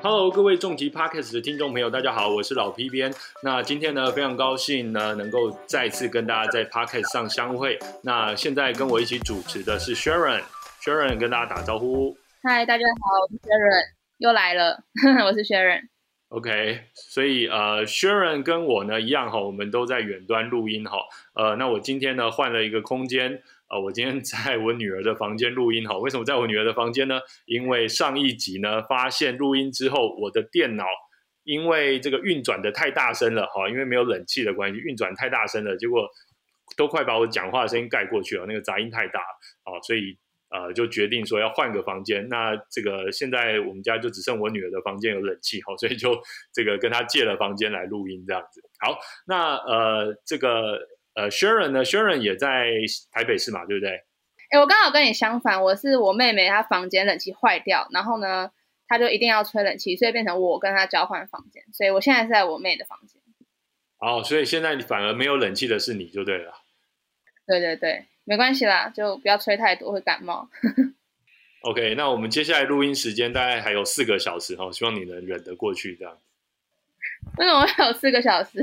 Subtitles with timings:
[0.00, 3.12] Hello，各位重疾 Pockets 的听众朋友，大家好，我是老 P 编。
[3.42, 7.78] 那今天呢，非常高兴呢，能够再次跟大家在 Pockets 上相会。
[8.04, 12.16] 那现在跟我一起主持的是 Sharon，Sharon 跟大家打招呼。
[12.42, 14.84] 嗨，大家好，我是 Sharon，又来了，
[15.26, 15.88] 我是 Sharon。
[16.28, 20.98] OK，所以呃，Sharon 跟我呢一样哈，我们都在远端录音哈。
[21.34, 25.96] 呃，那我今天呢换了一个空间，啊，我今天在我女儿的房间录音哈。
[25.98, 27.20] 为什么在我女儿的房间呢？
[27.46, 30.84] 因为上一集呢发现录音之后，我的电脑
[31.44, 36.08] 因为这个运转的太大声了哈，因为没有冷气的关系，运转太大声了，结果
[36.76, 39.20] 都快把我讲话的声音盖过去了，那个杂音太大
[39.64, 40.18] 啊，所以。
[40.50, 42.26] 呃，就决定说要换个房间。
[42.30, 46.18] 那这个现在我们家就只剩我女儿的房间有冷气，好，所以就
[46.54, 48.62] 这个跟她借了房间来录音这样子。
[48.80, 50.80] 好，那呃，这个
[51.18, 52.70] 呃，Sharon 呢？Sharon 也在
[53.10, 54.04] 台北市嘛，对不对？
[54.50, 58.52] 哎，我刚好跟你相反，我是我妹妹，她房间冷气坏掉，然后呢，
[58.86, 61.64] 她就一定要吹冷气，所以变成我跟她交换房间。
[61.72, 63.20] 所以我现在是在我妹的房间。
[63.98, 66.54] 哦，所以现在你反而没有冷气的是你就对了。
[67.46, 68.06] 对对对。
[68.24, 70.48] 没关系啦，就不要吹太多，会感冒。
[71.64, 76.16] OK，那我们接下来录音时间大概还有四个小时哈，希望你能忍得过去这样。
[77.38, 78.60] 为什么会有四个小时？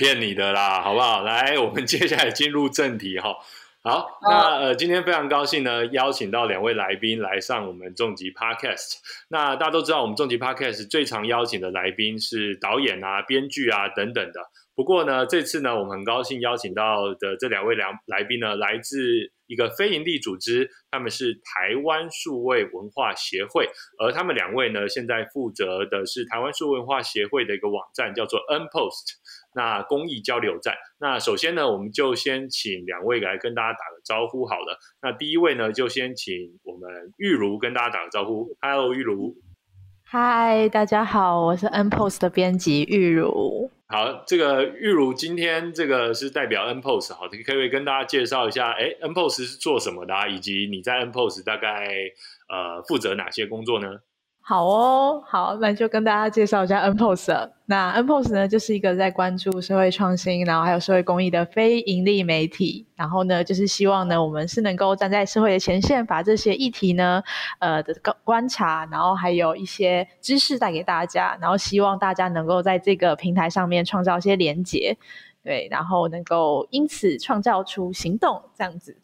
[0.00, 1.22] 骗你的啦，好不好？
[1.24, 3.36] 来，我们接下来进入正题哈。
[3.84, 8.94] 好，那呃，今天非常高兴呢，邀请到两位来宾来上我们重疾 Podcast。
[9.28, 14.40] 那大家都知道，我们重疾 Podcast 最常邀请的来宾是导演啊、编剧啊等等的。
[14.74, 29.16] 不过呢，这次呢，我们很高兴邀请到的这两位两来宾呢，来自一个非营利组织，他们是台湾数位文化协会，而他们两位呢，现在负责的是台湾数位文化协会的一个网站，叫做 N Post，
[29.56, 30.76] 那公益交流站。
[31.00, 34.78] 那首先呢，我们就先请两位来跟大家打个招呼好了。
[35.02, 38.56] 那第一位呢，就先请我们玉茹跟大家打个招呼。
[38.60, 39.34] Hello，玉茹。
[40.04, 43.72] 嗨，大家好，我是 N Post 的编辑玉茹。
[43.92, 51.88] 好，这个玉茹今天这个是代表 NPOs，好，可以可以跟大家介绍一下，哎，NPOs 是做什么的，啊以及你在 NPOs 大概
[52.48, 53.98] 呃负责哪些工作呢？
[54.42, 57.50] 好哦，好，那就跟大家介绍一下 N Post。
[57.66, 62.84] 那 N Post 呢，就是一个在关注社会创新，然后还有社会公益的非盈利媒体。
[62.96, 67.22] 然后呢，就是希望呢，我们是能够站在社会的前线，把这些议题呢，
[67.60, 71.38] 呃的观察，然后还有一些知识带给大家。
[71.40, 74.96] 然后希望大家能够在这个平台上面创造一些连结，
[75.44, 78.96] 对，然后能够因此创造出行动，这样子。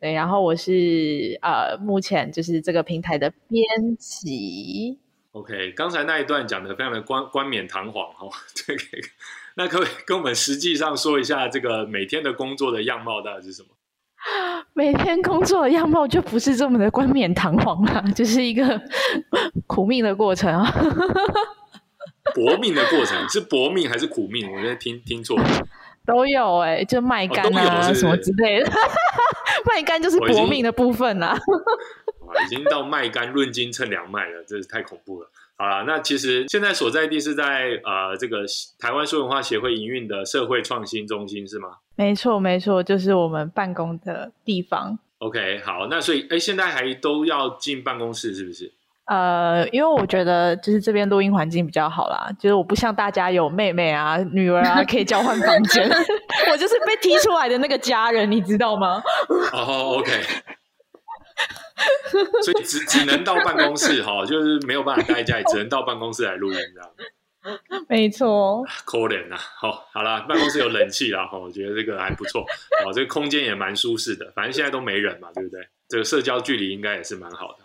[0.00, 3.62] 对，然后我是呃，目前就是这个平台的编
[3.98, 4.98] 辑。
[5.32, 8.82] OK，刚才那一段讲的非常的冠冠冕堂皇哈， 这个
[9.56, 13.68] 那可以跟我们实际上说一下这个每天的工作的样貌到底是什么？
[14.74, 18.80] 每天工作的样貌就不是这么的冠冕堂皇啦，就是一个
[19.66, 20.70] 苦命的过程啊。
[22.34, 24.50] 搏命的过程是搏命还是苦命？
[24.52, 25.44] 我觉得听听错了。
[26.04, 28.70] 都有哎，就卖干啊什么之类的，
[29.68, 31.28] 卖干就是搏命的部分啦。
[31.28, 31.36] 啊，
[32.44, 35.30] 已经到卖干论斤称两卖了，真是太恐怖了。
[35.58, 38.44] 好了，那其实现在所在地是在呃这个
[38.78, 41.78] 台湾书文化协会营运的社会创新中心是吗？
[41.96, 44.98] 没错，没错，就是我们办公的地方。
[45.18, 48.70] OK，好，那所以哎，现在还都要进办公室是不是？
[49.06, 55.88] 呃，因为我觉得就是这边录音环境比较好啦，就是我不像大家有妹妹啊、女儿啊可以交换房间，
[56.50, 59.00] 我就是被踢出来的那个家人，你知道吗？
[59.54, 60.10] 哦，OK，
[62.42, 66.90] 所以只只能到办公室哈，就是没有办法待在家里，只能到办公室来录音这样。
[67.88, 72.40] 没错，可怜呐，好，好了，办公室有冷气啦，哈，我觉得这个还不错，
[72.84, 75.60] 哦，这个空间也蛮舒适的，反正现在都没人嘛，对不对？
[75.88, 77.58] 这个社交距离应该也是蛮好的。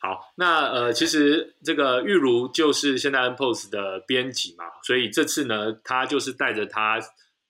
[0.00, 6.98] 好，那呃，其实这个玉茹就是现在 NPOs 的编辑嘛，所以这次呢，他就是带着他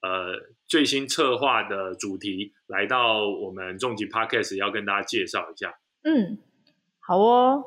[0.00, 0.34] 呃
[0.66, 5.74] 最新策划的主题来到我们重疾 Podcast，要跟大家介绍一下。
[6.04, 6.38] 嗯，
[7.00, 7.64] 好哦，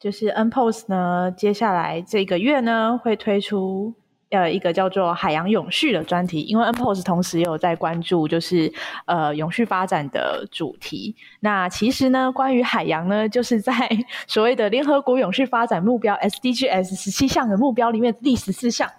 [0.00, 3.94] 就是 NPOs 呢，接下来这个月呢会推出。
[4.34, 8.72] 呃，一个叫做“海洋永续”的专题，因为 N Post 同时也有在关注，就是
[9.06, 11.14] 呃永续发展的主题。
[11.40, 13.72] 那其实呢，关于海洋呢，就是在
[14.26, 18.90] 所谓的联合国永续发展目标 SDGs 十七项的目标里面第十四项，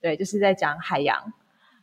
[0.00, 1.16] 对，就是在讲海洋。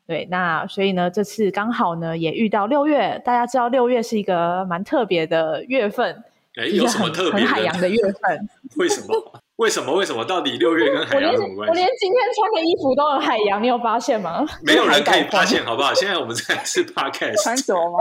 [0.08, 6.24] 对，那所以呢，这次刚好呢也遇到六月，大家知道六月是一个蛮特别的月份，
[6.56, 7.42] 哎，有什么特别？
[7.42, 8.50] 很海洋的月份？
[8.78, 9.40] 为什么？
[9.60, 9.94] 为什么？
[9.94, 10.24] 为什么？
[10.24, 11.70] 到底六月跟海洋有什么关系？
[11.70, 14.46] 我连今天穿的衣服都有海洋，你有发现吗？
[14.64, 15.94] 没有人可以发现， 好不好？
[15.94, 18.00] 现在我们在是 podcast，穿什么吗？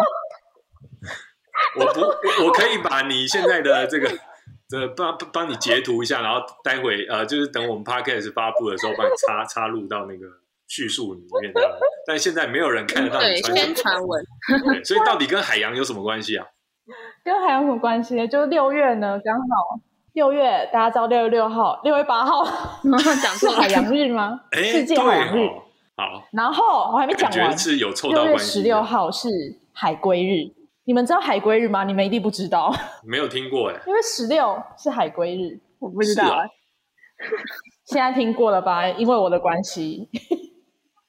[1.76, 4.08] 我不，我可以把你现在的这个，
[4.69, 10.26] 这帮帮你截图一下，然后待会呃，就是等我们 podcast 发布的时候，帮你插插入到那个
[10.69, 11.52] 叙述里面。
[12.06, 14.25] 但现在没有人看得到你穿宣传文。
[14.64, 16.46] 对，所以到底跟海洋有什么关系啊？
[17.25, 18.28] 跟海洋有什么关系？
[18.28, 19.81] 就六月呢，刚好
[20.19, 22.44] 六月，大家知道六月六号、六月八号
[23.23, 24.41] 讲是海洋日吗？
[24.50, 25.49] 世界海洋日。
[25.97, 29.29] 好，然后我还没讲完，是有凑到六月十六号是
[29.73, 30.53] 海龟日，
[30.87, 31.85] 你们知道海龟日吗？
[31.85, 32.75] 你们一定不知道，
[33.05, 33.81] 没有听过哎。
[33.87, 36.44] 因为十六是海龟日，我不知道。
[37.85, 38.88] 现在听过了吧？
[38.88, 40.09] 因为我的关系。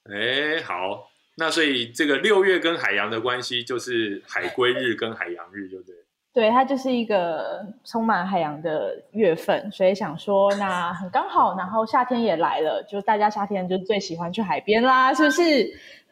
[0.04, 5.89] 哎，好，那所以这个六月跟海洋的关系就是海龟日跟海洋日，就对？
[6.32, 15.42] 对，它就是一个充满海洋的月份，所以想说那很刚好，然后夏天也来了，就大家夏天就最喜欢去海边啦，是不是？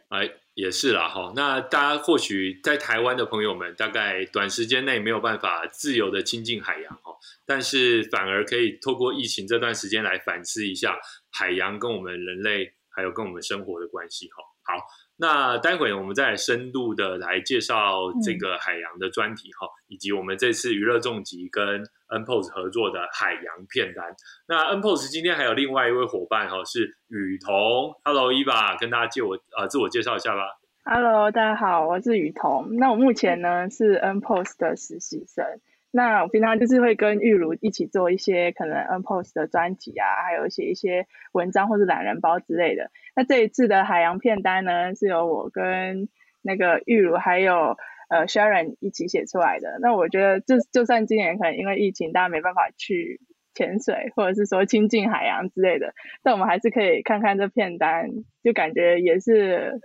[0.09, 1.31] 哎，也是啦，哈。
[1.37, 10.97] 那大家或许在台湾的朋友们，大概短时间内没有办法自由的亲近海洋，哈，但是反而可以透过疫情这段时间来反思一下
[11.31, 14.43] 海洋跟我们人类还有跟我们生活的关系，哈。
[14.63, 14.83] 好。
[15.21, 24.15] 那待会我们再深度的来介绍这个海洋的专题哈，以及我们这次娱乐重疾跟 NPOS 合作的海洋片单。
[24.47, 27.99] 那 NPOS 今天还有另外一位伙伴哈，是雨桐。
[28.05, 30.57] Hello，伊娃，跟大家借我呃自我介绍一下吧。
[30.85, 32.77] Hello，大家好，我是雨桐。
[32.77, 35.45] 那我目前呢是 NPOS 的实习生。
[35.91, 42.91] 那我平常就是会跟玉茹一起做一些可能 NPOS 的专辑啊，还有写一些文章或者懒人包之类的。
[43.15, 46.07] 那这一次的海洋片单呢，是由我跟
[46.41, 47.75] 那个玉茹还有
[48.09, 49.79] 呃 Sharon 一起写出来的。
[49.81, 53.19] 那我觉得，就就算今年可能因为疫情，大家没办法去
[53.55, 58.09] 潜水，或者是说亲近海洋之类的，但我们还是可以看看这片单，
[58.43, 59.81] 就感觉也是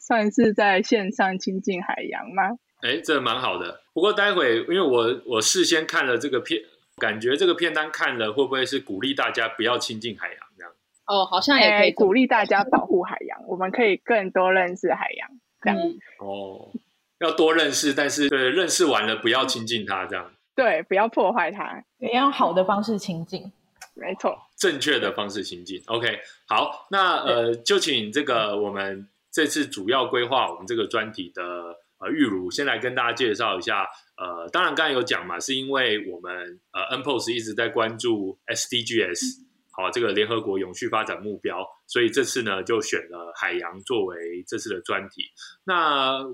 [0.00, 2.58] 算是在线上亲近海洋吗？
[2.82, 3.83] 哎，这蛮好的。
[3.94, 6.60] 不过待会，因为我我事先看了这个片，
[6.96, 10.72] 感觉这个片单看了会不会是鼓励大家不要亲近海洋这样？
[11.06, 15.30] 哦，好像也可以鼓励大家保护海洋，我们可以更多认识海洋。
[15.60, 16.72] 嗯，哦，
[17.20, 20.32] 要多认识，但是对认识完了不要亲近它这样。
[20.56, 23.52] 对，不要破坏它，要用好的方式亲近。
[23.94, 25.80] 没错，正确的方式亲近。
[25.86, 26.18] OK，
[26.48, 31.78] 好，那呃，就请这个我们这次主要规划我们这个专题的。
[31.98, 33.86] 呃，玉如先来跟大家介绍一下。
[34.16, 39.42] 呃，当然刚才有讲嘛，是因为我们呃 NPOS 一直在关注 SDGs，
[39.72, 45.22] 好，这个联合国永续发展目标，所以这次呢就选了海洋作为这次的专题。
[45.64, 46.24] 那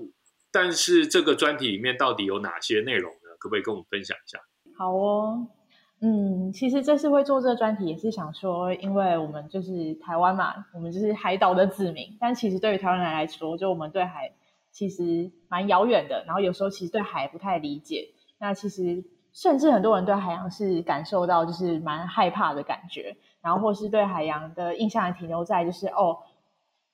[0.51, 3.29] 但是这个专题里面到底有哪些内容呢？
[3.39, 4.37] 可不可以跟我们分享一下？
[4.77, 5.47] 好哦，
[6.01, 14.31] 嗯，其实这次会做这个专题也是想说，因为我们就是台湾嘛，我们就是海岛的子民，但其实对于台湾人来说，就我们对海。
[14.71, 18.07] 其实蛮遥远的，然后有时候其实对海不太理解。
[18.39, 19.03] 那其实
[19.33, 26.17] 甚至很多人对海洋是感受到就是蛮害怕的感觉，然后或是对海洋的印象停留在就是哦，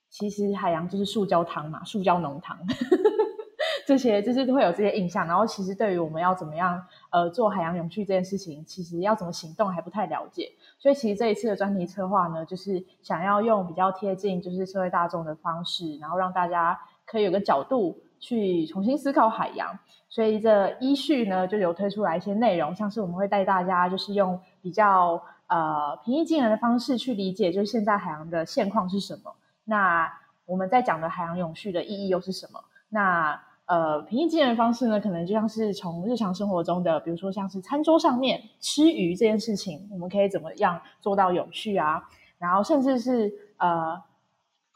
[0.10, 2.58] 其实海洋就是塑胶汤嘛，塑胶浓汤
[3.88, 5.26] 这些就是会有这些印象。
[5.26, 10.52] 然后其实对于我们要怎么样呃做海洋永续这件事情，其实要怎么行动还不太了解。
[10.78, 16.78] 所以其实这一次的专题策划呢，就是想要用比较贴近就是社会大众的方式，然后让大家。
[17.08, 29.34] 可以有个角度去重新思考海洋，所以这依序呢就有推出来一些内容，像是我们会带大家就是用比较呃平易近人的方式去理解，就是现在海洋的现况是什么。
[29.64, 30.12] 那
[30.46, 32.60] 我们在讲的海洋永续的意义又是什么？
[32.90, 42.04] 那呃平易近人的方式呢，可能就像是从日常生活中的，比如说像是餐桌上面吃鱼这件事情，我们可以怎么样做到永续啊？
[42.38, 44.04] 然后甚至是呃。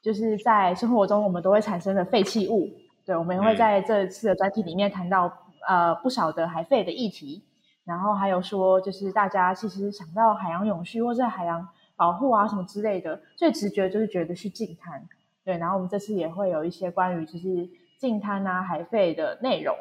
[0.01, 2.67] 就是在生活中我们都会产生的废弃物，
[3.05, 5.31] 对，我们也会在这次的专题里面谈到
[5.67, 7.43] 呃不少的海废的议题，
[7.83, 15.07] 然后还有说就是大家其实想到海洋永续或者海洋保护啊什么之类的，最直觉就是觉得去净滩，
[15.45, 19.75] 对，然后我们这次也会有一些关于就是净滩啊海废的内容，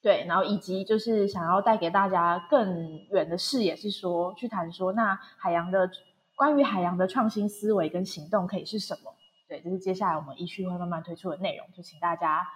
[0.00, 5.90] 对，然后以及就是想要带给大家更远的视野，是说去谈说那海洋的
[6.36, 9.12] 关于海洋的创新思维跟行动可以是什么。
[9.48, 12.46] 对，这是接下来我们一序会慢慢推出的内容，就请大家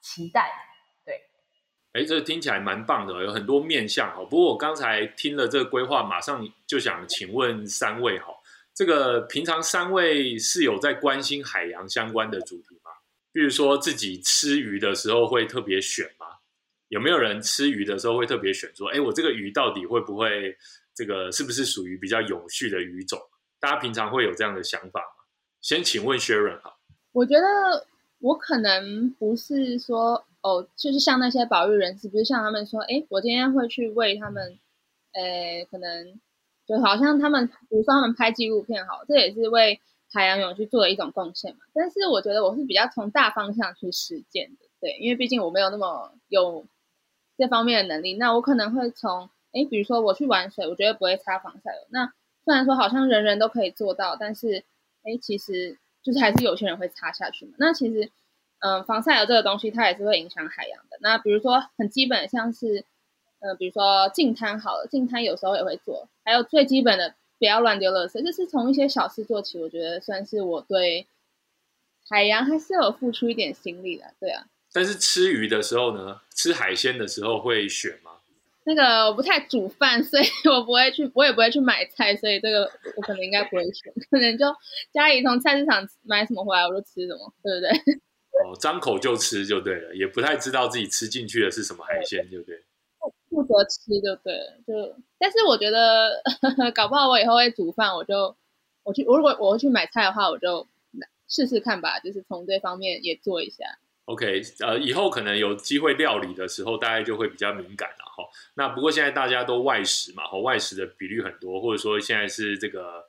[0.00, 0.50] 期待。
[1.04, 1.20] 对，
[1.92, 4.24] 哎，这听起来蛮棒的，有很多面向哦。
[4.24, 8.26] 不过我刚才听了这个规划，马上就想请问三位哈，
[8.74, 12.90] 这个平常三位是有在关心海洋相关的主题吗？
[13.32, 16.26] 比如说自己吃鱼的时候会特别选吗？
[16.88, 20.56] 有没有人吃鱼的时候会特别选说，哎，我这个鱼到底会不会
[20.94, 23.18] 这个是不是属于比较永续的鱼种？
[23.58, 25.02] 大家平常会有这样的想法？
[25.66, 26.76] 先请问 Sharon 哈，
[27.10, 27.84] 我觉得
[28.20, 34.60] 我可能不是说哦，就是像那些保育人士，不是像他们说，哎，我今天会去为他们，
[35.14, 36.20] 诶，可能
[36.68, 39.80] 就好像他们，比如说他们拍纪录片，好，这也是为
[40.12, 41.62] 海洋永续做的一种贡献嘛。
[41.74, 46.64] 但是我觉得我是比较从大方向去实践的，对，因为毕竟我没有那么有
[47.36, 48.14] 这方面的能力。
[48.14, 51.80] 那我可能会从，哎，比如说我去玩水，我绝对不会擦防晒油。
[51.90, 52.12] 那
[52.44, 54.62] 虽然说好像人人都可以做到，但是，
[55.06, 55.78] 哎，其实。
[56.02, 57.54] 就是还是有些人会擦下去嘛。
[57.58, 58.08] 那其实，
[58.60, 60.96] 嗯，防晒油这个东西它也是会影响海洋的。
[61.00, 62.84] 那比如说很基本像是，
[63.40, 66.08] 呃，比如说净滩好了，净滩有时候也会做。
[66.24, 69.58] 还有最基本的不要乱丢垃圾，就是从一些小事做起。
[69.58, 71.08] 我觉得算是我对
[72.08, 74.14] 海洋还是有付出一点心力的。
[74.20, 74.46] 对啊。
[74.72, 78.15] 但是吃鱼的时候呢，吃海鲜的时候会选吗？
[78.66, 84.44] 那个我不太煮饭，所以 我不会去，我也不会去买菜，所以这个我可能应该不会选，可能就
[84.92, 87.94] 家里从菜市场买什么回来我就吃什么，对不对？
[88.44, 92.60] 哦，张口就吃就对了，也不太知道自己吃进去的是什么海鲜，对不对？
[93.30, 96.20] 负责吃就对了，就但是我觉得
[96.74, 98.36] 搞不好我以后会煮饭，我就
[98.82, 100.66] 我去我，如果我会去买菜的话，我就
[101.28, 103.78] 试试看吧，就是从这方面也做一下。
[104.06, 108.24] OK，呃，以后可能有机会料理的时候，大概就会比较敏感了哈。
[108.54, 113.04] 那不过现在大家都外食嘛，哈，外食的比率很多，或者说现在是这个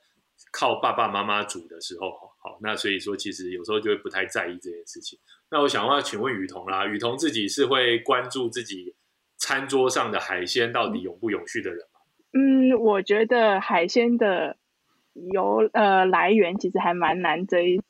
[0.50, 5.16] 靠爸爸妈妈煮的时候，好，那所以说其实有时候就会不太在意这件事情。
[5.50, 8.94] 那我想要请问雨桐啦，雨桐自己是会关注自己
[9.36, 12.00] 餐桌上的海鲜到底永不永续的人吗？
[12.32, 14.56] 嗯，我觉得海鲜的
[15.32, 17.80] 由呃来源其实还蛮难追。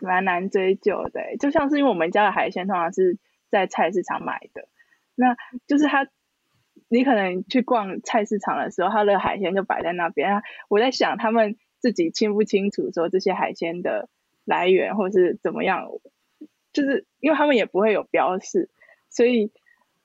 [0.00, 3.18] 蛮难追究的，就像是因为我们家的海鲜通常是
[3.50, 4.68] 在菜市场买的，
[5.14, 5.36] 那
[5.66, 6.08] 就是他，
[6.88, 10.42] 你可能去逛菜市场的时候，他的海鲜就摆在那边。
[10.68, 14.08] 我在想，他们自己清不清楚说这些海鲜的
[14.44, 15.88] 来源或是怎么样？
[16.72, 18.70] 就是因为他们也不会有标示，
[19.10, 19.50] 所以，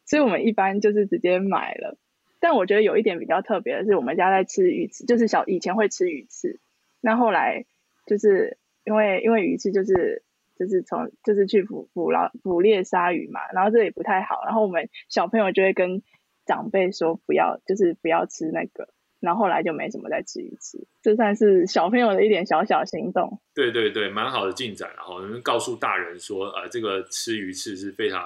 [0.06, 1.98] 所以我们一般就是直接买了。
[2.40, 6.60] 但我觉得有一点比较特别的是，我们家在吃鱼翅，就是小以前会吃鱼翅，
[7.00, 7.66] 那后来
[8.08, 8.58] 就是。
[8.86, 10.24] 因为因为鱼翅就是
[10.58, 16.04] 就是从就是去捕捕捞捕猎鲨鱼嘛，然后这也不太好，然后我们小朋友就会跟
[16.46, 23.42] 长辈说不要，就是不要吃那个，然后后来就没什么再吃鱼翅，这算是小朋友的一点小小行动。
[23.56, 28.22] 对对对，蛮好的进展，然后告诉大人说，呃，这个吃鱼翅是非常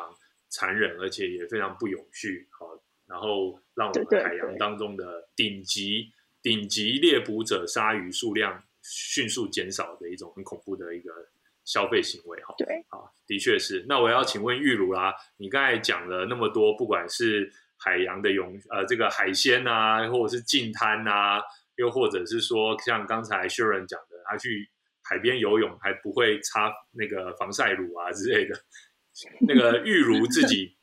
[0.49, 2.65] 残忍，而且也非常不永续，好，
[3.07, 6.11] 然后让我们海洋当中的顶级
[6.41, 8.63] 顶级猎捕者鲨鱼数量。
[8.89, 11.11] 迅速减少的一种很恐怖的一个
[11.65, 13.85] 消费行为，哈，对，啊，的确是。
[13.89, 21.41] 那我要请问玉如啦，你刚才讲了那么多，不管是海洋的泳呃这个海鲜啊，或者是近滩啊，
[21.75, 24.69] 又或者是说像刚才 Sharon 讲的，他去
[25.03, 28.57] 海边游泳还不会擦那个防晒乳啊 之类的，
[29.41, 30.77] 那个玉如自己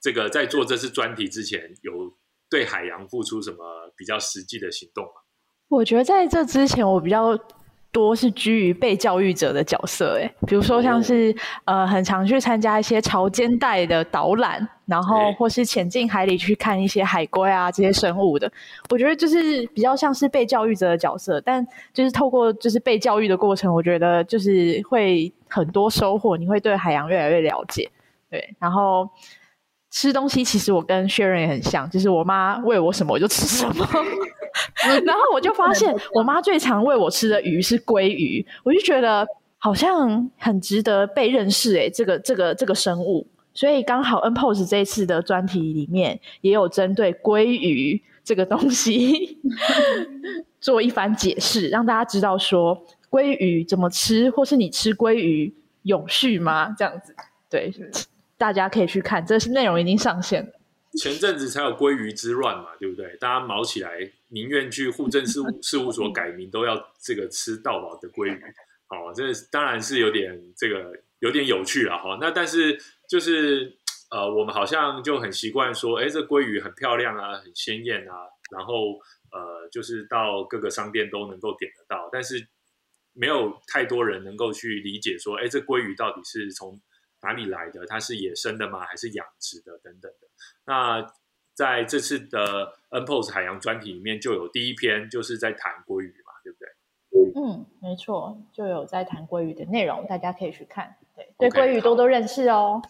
[0.00, 2.18] 这个在做这次专题之前，有
[2.50, 5.12] 对海洋付出什么比较实际的行动吗？
[5.68, 7.38] 我觉得在这之前，我比较
[7.92, 11.34] 多是居于被教育者的角色，哎，比如说像是
[11.64, 18.50] 呃，很常去参加一些潮间带的导览，然后或是潜进海里去看一些海龟啊这些生物的。
[18.90, 27.90] 我觉得就是比较像是被教育者的角色，但就是透过就是被教育的过程，我觉得就是会很多收获，你会对海洋越来越了解，
[28.30, 29.08] 对，然后。
[29.90, 33.88] 吃东西其实我跟薛仁也很像，就是我妈喂我什么我就吃什么，
[35.04, 39.26] 然后我就发现我妈最常喂我吃的鱼是鲑鱼，我就觉得
[39.58, 49.38] 好像很值得被认识诶，这个这个这个生物，所以刚好 N Pose 这一次的专题里面也有针对鲑鱼这个东西
[50.60, 56.74] 做一番解释，让大家知道说鲑鱼怎么吃，或是你吃鲑鱼永续吗？
[56.76, 57.14] 这样子，
[57.50, 57.72] 对。
[58.36, 60.52] 大家可以去看，这是内容已经上线了。
[60.98, 63.16] 前阵子才有鲑鱼之乱嘛，对不对？
[63.18, 68.42] 大家毛起来，宁愿去户政事务事务所改名，都要这个吃到饱的鲑鱼。
[68.88, 72.18] 哦，这当然是有点这个有点有趣了哈。
[72.20, 72.78] 那但是
[73.08, 73.76] 就是
[74.10, 78.14] 呃，我们好像就很习惯说，哎，这鲑鱼很漂亮啊，很鲜艳啊，
[78.50, 78.98] 然后
[79.30, 82.48] 呃，就是到各个商店都能够点得到，但是
[83.12, 86.80] 没有太多人能够去理解说，哎，这鲑鱼到底是从
[87.20, 87.84] 哪里来的？
[87.86, 88.86] 它是野生的吗？
[88.86, 89.78] 还是养殖的？
[89.84, 90.27] 等等的。
[90.66, 91.06] 那
[91.54, 96.68] 在这次的 N Pose 海洋专题里面，就有第一篇就是在谈鲑鱼嘛，对不对？
[97.34, 100.96] 嗯，没错，就有在谈鲑鱼的内容，大家可以去看。
[101.16, 102.80] 对，对，鲑鱼多多认识哦。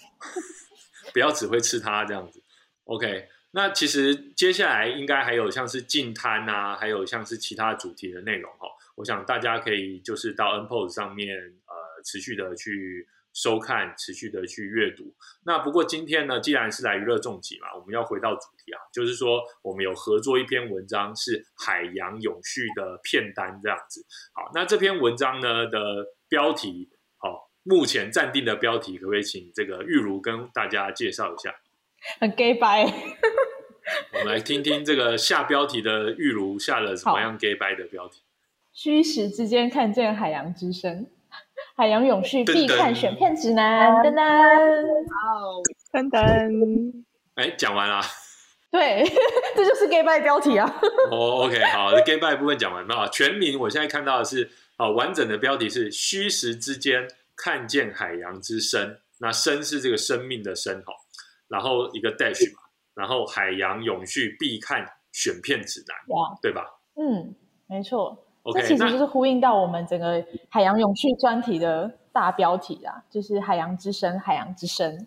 [1.14, 2.42] 不要只会吃它这样子。
[2.84, 8.68] OK，那其实接下来应该还有像是近滩啊，还有像是其他主题的内容哈。
[8.96, 13.08] 我想大家可以就是到 N Pose 上面呃持续的去。
[13.32, 15.14] 收看，持续的去阅读。
[15.44, 24.04] 那不过今天呢，既然是来娱乐重疾嘛，我们要回到主题啊，就是说我们有合作一篇文章是海洋永续的片单这样子。
[24.32, 31.54] 好，那这篇文章呢的标题，好，目前暂定的标题，可不可以请这个玉如跟大家介绍一下？
[32.20, 32.84] 很 gay 白，
[34.12, 38.22] 我们来听听这个下标题的玉如下了什么样 gay 白的标题。
[38.72, 41.10] 虚实之间看见海洋之声，
[41.78, 43.92] 海洋永续必看选片指南。
[44.02, 47.04] 噔噔，哦，噔噔，
[47.36, 48.00] 哎，讲完了。
[48.68, 49.04] 对，
[49.54, 50.68] 这就是 gay bye 标题啊。
[51.12, 53.08] 哦，OK，好，gay bye 部分讲完了。
[53.10, 57.06] 全名我现在看到的是，啊，完整的标题是虚实之间
[57.36, 58.98] 看见海洋之声。
[59.20, 60.92] 那声是这个生命的声，哈，
[61.46, 62.62] 然后一个 dash 嘛，
[62.94, 65.96] 然后海洋永续必看选片指南，
[66.42, 66.64] 对吧？
[66.96, 67.36] 嗯，
[67.68, 68.24] 没错。
[68.52, 75.06] 这其实就是呼应到我们整个海洋永续专题的大标题啦，就是海洋之声，海洋之声。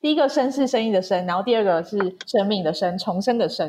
[0.00, 3.68] 第一个声是声音的声，然后第二个是生命的生，重生的生。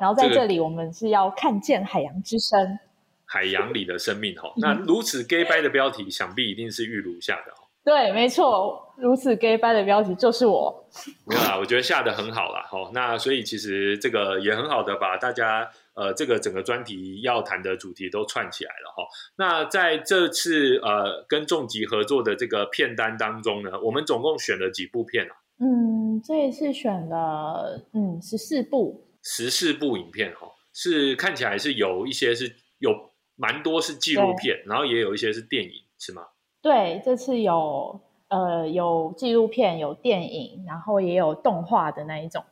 [0.00, 2.78] 然后在这里，我们是要看见海洋之声，
[3.26, 4.50] 海洋里的生命哈。
[4.56, 7.66] 那如此 gay bye 的标题，想必一定是玉如下的哈。
[7.84, 10.84] 对，没错，如此 gay bye 的标题就是我。
[11.26, 12.62] 没有啦，我觉得下的很好啦。
[12.70, 12.90] 哈。
[12.92, 15.68] 那所以其实这个也很好的把大家。
[15.96, 19.08] 呃，这个整个专题要谈的主题都串起来了哈。
[19.36, 25.34] 那在这次呃跟重疾合作的这个片单当中呢，我们总共选了几部片啊？
[25.58, 32.92] 嗯，这一次选了嗯十四部，十四部影片哈，是看起来是有一些是有
[33.36, 36.26] 蛮多是纪录片，然后也有一些是电影，是吗？
[36.60, 37.98] 对，这次有
[38.28, 42.44] 呃有纪录片，有电影，然后也有动画的那一种。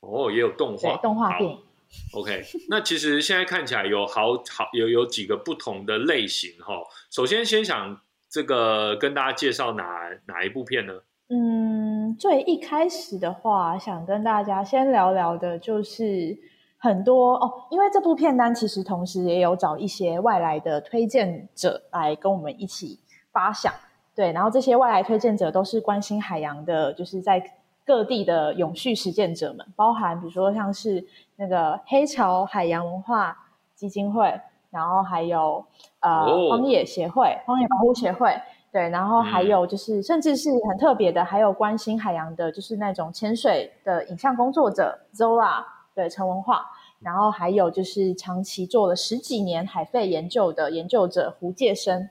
[0.00, 1.56] 哦，也有动画，动画片。
[2.14, 6.74] OK， 那其实现在看起来有好好有有几个不同的类型哈。
[7.10, 9.84] 首先，先想这个跟大家介绍哪
[10.26, 10.92] 哪一部片呢？
[11.28, 16.38] 嗯，最一开始的话，想跟大家先聊聊的就是
[16.76, 23.00] 很多哦，因为这部片单其实同时也有找一些外来的推荐者来跟我们一起
[23.32, 23.72] 发想，
[24.14, 27.42] 对，然后这些外来推荐者都是关心海洋的，就是在。
[27.84, 31.04] 各地的永续实践者们，包含比如说像是
[31.36, 33.36] 那个黑潮海洋文化
[33.74, 34.40] 基金会，
[34.70, 35.64] 然后还有
[35.98, 38.40] 呃荒野协会、荒野保护协会，
[38.70, 46.64] 对，然后还有就是甚至是很特别的，还有关心海洋的，就是那种潜水的影像工作者 Zora，对陈文化，
[47.00, 52.08] 然后还有就是长期做了十几年海肺研究的研究者胡介生，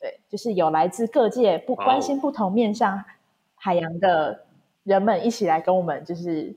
[0.00, 3.04] 对，就是有来自各界不关心不同面向
[3.54, 4.40] 海洋的。
[4.84, 6.54] 人们一起来跟我们，就是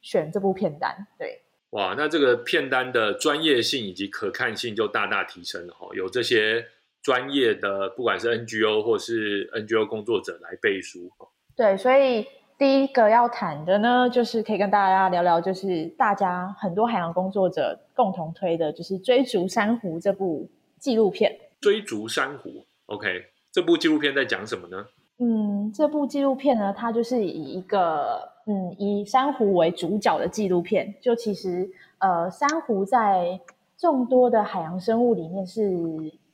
[0.00, 6.64] 选这部片单，对，哇，那这个片单的专业性以及可看性就大大提升了哈，有这些
[7.02, 11.10] 专业的，不管是 NGO 或是 NGO 工作者来背书，
[11.56, 22.50] 对，所以第一个要谈的呢，就是可以跟大家聊聊，就是大家很多海洋工作者共同推的，就是《追逐珊瑚》这部纪录片，《追逐珊瑚》
[22.86, 24.86] ，OK，这部纪录片在讲什么呢？
[25.18, 30.94] 嗯，这部纪录片呢，它就是以一个嗯以珊瑚为主角的纪录片。
[31.00, 33.40] 就其实呃，珊瑚在
[33.76, 35.68] 众多的海洋生物里面，是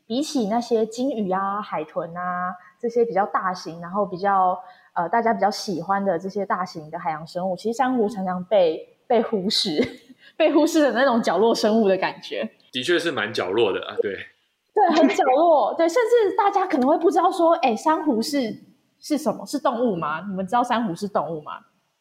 [0.07, 4.59] 比起那些鲸鱼啊、海豚啊这些比较大型，然后比较
[4.93, 9.81] 呃大家比较喜欢的这些大型的海洋生物，其实珊瑚常常被被忽视、
[10.37, 12.51] 被忽视的那种角落生物的感觉。
[12.71, 14.13] 的确是蛮角落的啊，对，
[14.75, 18.70] 对，很角落，对，甚至大家可能会不知道说，哎，珊瑚是。
[19.01, 19.45] 是什么？
[19.47, 20.27] 是动物吗？
[20.29, 21.61] 你们知道珊瑚是动物吗？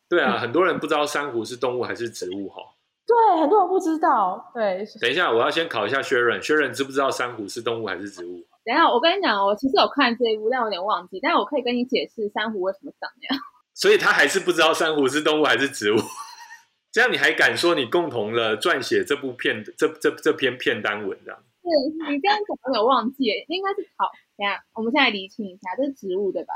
[0.10, 2.62] 对啊，很多人不知道珊瑚是动物还是植物哈。
[3.06, 4.52] 对，很多人不知道。
[4.54, 8.46] 对，等一下，我要先考一下薛仁，薛仁知不知道珊瑚是动物还是植物？
[8.64, 11.20] 等一下，我跟你讲，我其实有看这一部，但我有点忘记。
[11.22, 13.44] 但是我可以跟你解释珊瑚为什么长那样。
[13.74, 15.98] 所以他还是不知道珊瑚是动物还是植物。
[16.92, 21.40] 这样你还敢说你共同了撰写这部片这这这篇片单文这样？
[21.62, 24.10] 对你这样讲有忘记，应该是好。
[24.38, 26.54] 等下，我们现在厘清一下，这是植物对吧？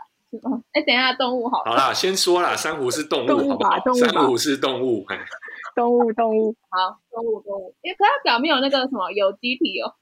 [0.72, 1.64] 哎，等一下，动物好。
[1.66, 3.80] 好啦，先说啦，珊瑚是动物，好不好？
[3.96, 5.06] 珊瑚是动物，
[5.76, 6.56] 动物动物。
[6.70, 7.76] 好，动物动物。
[7.82, 9.94] 因为可它表面有那个什么有机体哦，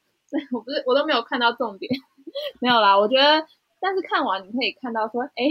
[0.52, 1.92] 我不是我都没有看到重点，
[2.60, 2.98] 没有啦。
[2.98, 3.46] 我觉得，
[3.80, 5.48] 但是看完你可以看到说，哎，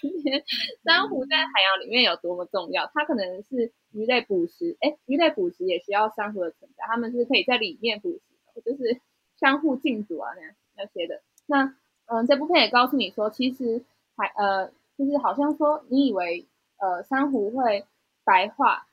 [0.00, 0.42] 今天
[0.84, 2.90] 珊瑚在海洋里面有多么重要。
[2.94, 9.00] 它可能是鱼类捕食，哎，鱼类捕食也需要珊瑚的存在，它们是可以在里面捕食，就是
[9.38, 11.20] 相互竞逐啊那那些的。
[11.46, 11.74] 那
[12.06, 13.82] 嗯，这部片也告诉你说，其实。
[14.16, 16.46] 海呃，就是好像说，你以为
[16.78, 17.86] 呃珊瑚会
[18.24, 18.86] 白化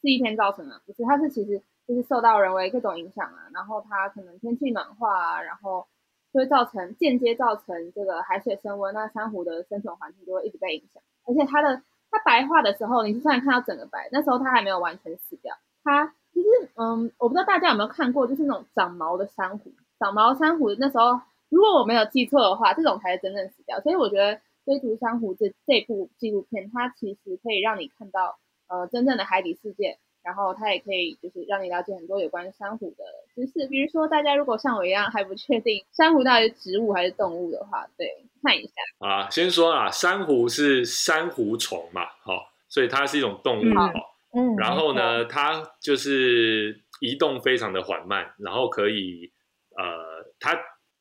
[0.00, 1.02] 是一天造成的，不是？
[1.04, 5.86] 它是其实就是受到人为各种影响啊，然后它可能天气暖化啊，然后
[6.32, 11.02] 就会造成间接造成这个海水升温，那珊瑚的生存环境就会一直被影响。
[11.26, 15.54] 而且它的它白化的时候，你虽然看到整个白，那时候它还没有完全死掉。
[15.84, 23.80] 它其实嗯，我不知道大家有没有看过，就是那种长毛的珊瑚，长毛珊瑚那时候，如果我没有记错的话，这种才是真正死掉。
[23.80, 29.98] 所以我觉得《追逐珊瑚》这这部纪录片，它其实可以让你看到呃真正的海底世界。
[30.24, 33.02] 然后它也可以就是让你了解很多有关珊瑚的
[33.34, 38.06] 知识，比如说大家如果像我一样还不确定珊瑚到底是植物还是动物的话，对，
[38.40, 39.28] 看一下啊。
[39.30, 43.90] 先说啊，珊瑚是珊瑚虫嘛，好，所以它是一种动物，好，
[44.32, 49.32] 嗯，然后呢，它就是移动非常的缓慢，然后可以
[49.76, 50.54] 呃，它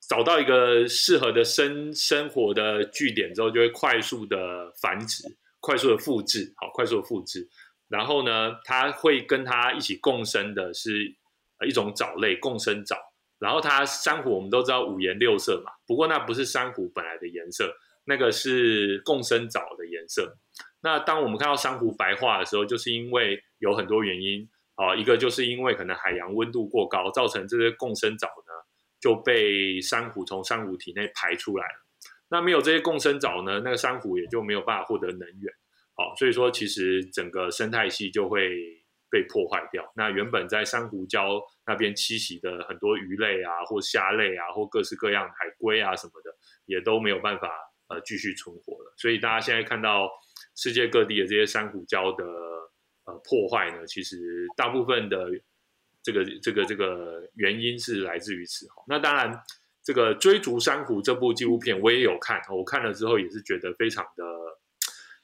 [0.07, 5.23] 找到一个适合的生生活的据点之后，就会快速的繁殖，
[5.59, 7.47] 快速的复制，好，快速的复制。
[7.87, 11.15] 然后呢，它会跟它一起共生的是
[11.65, 12.97] 一种藻类，共生藻。
[13.39, 17.73] 然后它珊瑚我们都知道五颜六色嘛，不过那不是珊瑚本来的颜色，
[18.05, 20.37] 那个是共生藻的颜色。
[20.81, 28.53] 那当我们看到珊瑚白化的时候，就是因为有很多原因啊，一个就是因为可能海洋温度过高，造成这些共生藻呢
[29.01, 31.85] 就被珊瑚从珊瑚体内排出来了。
[32.29, 35.53] 那没有这些共生藻呢，那个珊瑚也就没有办法获得能源。
[35.97, 38.55] 好，所以说其实整个生态系就会
[39.09, 39.91] 被破坏掉。
[39.97, 46.33] 那原本在珊瑚礁那边栖息的很多鱼类啊，或虾类啊，或各式各样海龟啊什么的，
[46.65, 47.49] 也都没有办法
[47.89, 48.93] 呃继续存活了。
[48.95, 50.09] 所以大家现在看到
[50.55, 52.23] 世界各地的这些珊瑚礁的
[53.03, 55.27] 呃破坏呢，其实大部分的
[56.03, 58.67] 这个这个这个原因是来自于此。
[58.87, 59.41] 那当然，
[59.83, 64.23] 这个追逐珊瑚这部纪录片我也有看，我看了之后也是觉得非常的。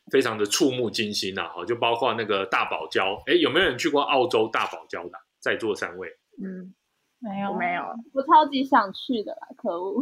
[0.09, 5.17] 非常的触目惊心呐，哈，就包括那个大堡礁，哎，有没有人去过澳洲大堡礁的？
[5.41, 6.07] 在座三位，
[6.41, 6.73] 嗯，
[7.19, 10.01] 没有，没有，我超级想去的啦，可恶，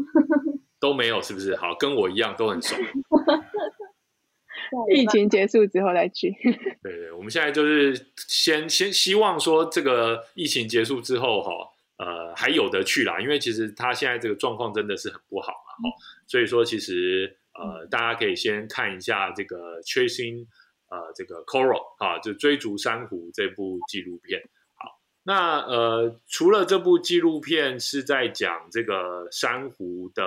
[0.80, 1.56] 都没有，是不是？
[1.56, 2.76] 好，跟我一样都很熟。
[4.94, 6.32] 疫情结束之后再去。
[6.84, 11.52] 对对，我们现在就是先先希望说，这个疫情结束之后，哈，
[11.98, 15.96] 呃，还有的去啦，因为其实他现在这个状况真的是很不好嘛，哈，
[16.28, 17.38] 所以说其实。
[17.58, 20.46] 呃，大家可以先看一下这个 Chasing，
[20.90, 24.42] 呃，这个 Coral 啊，就追逐珊瑚这部纪录片。
[24.74, 30.26] 好，那呃，除了这部纪录片是在讲这个珊瑚的，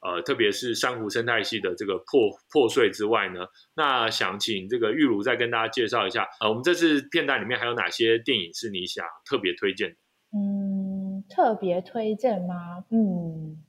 [0.00, 3.40] 呃，特别是珊瑚生态系的这个破破碎之外呢，
[3.74, 9.96] 那想请这个玉茹再跟大家介绍一下，呃，我们这次片段里面还有哪些电影是你想特别推荐？
[10.32, 12.84] 嗯，特别推荐吗？
[12.90, 13.62] 嗯，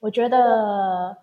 [0.00, 1.16] 我觉得。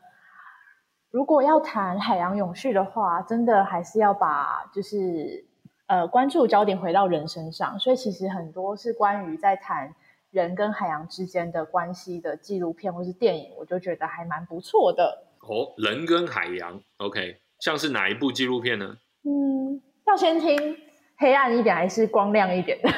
[1.10, 5.48] 如果要谈海洋永续的话，真的还是要把就是
[5.88, 7.80] 呃关注焦点回到人身上。
[7.80, 9.96] 所以其实很多是关于在谈
[10.32, 15.26] 人跟海洋之间的关系的纪录片或是电影，我就觉得还蛮不错的。
[15.40, 18.98] 哦，人跟海洋，OK，像是哪一部纪录片呢？
[19.24, 20.78] 嗯，要先听
[21.18, 22.90] 黑暗一点还是光亮一点的？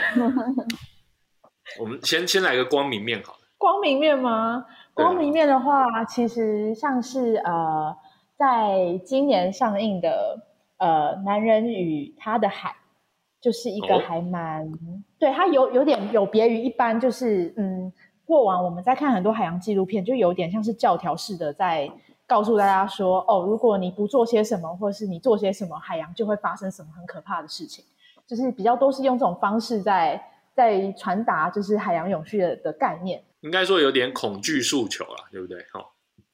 [1.80, 3.40] 我们先先来个光明面好了。
[3.58, 4.66] 光明面吗？
[4.94, 7.96] 光明面的话，其实像是呃，
[8.36, 12.70] 在今年上映的呃《男人与他的海》，
[13.42, 14.70] 就是一个还蛮
[15.18, 17.92] 对它有有点有别于一般，就是嗯，
[18.26, 21.90] 过往我们在看很多海洋纪录片，就有点像是教条式的在
[22.28, 27.84] 告诉大家说，哦，如果你不做些什么，或者是你做些什么，海洋就会发生什么很可怕的事情，
[28.28, 30.22] 就是比较都是用这种方式在
[30.54, 33.24] 在传达，就是海洋永续的的概念。
[33.42, 35.58] 应该说有点恐惧诉求了，对不对？
[35.72, 35.84] 哈，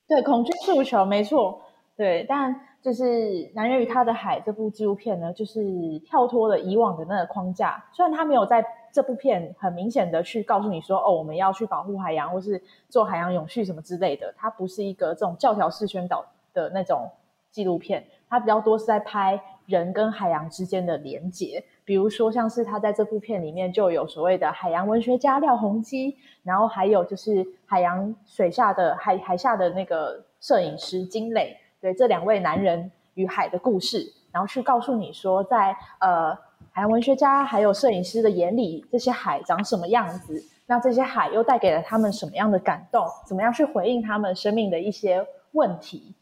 [0.08, 1.62] 对，恐惧诉求没错，
[1.96, 2.26] 对。
[2.28, 3.04] 但就是
[3.56, 7.84] 《男人与他的海》这部纪录片呢，就是跳脱了以往的那个框架。
[7.92, 17.10] 虽然他没有在这部片很明显的去告诉你说，哦，我们要去保护海洋，或是做海洋永续什么之类的，它不是一个这种教条式宣导的那种
[17.50, 21.64] 纪录片，它比较多是在拍人跟海洋之间的连结。
[21.86, 36.34] 比如说，像是他在这部片里面就有所谓的海洋文学家廖鸿基，然后还有就是海洋水下的海海下的那个摄影师金磊，对这两位男人与海的故事，然后去告诉你说，在呃
[36.72, 40.44] 海洋文学家还有摄影师的眼里，这些海长什么样子？
[40.66, 43.06] 那这些海又带给了他们什么样的感动？
[43.28, 46.16] 怎么样去回应他们生命的一些问题？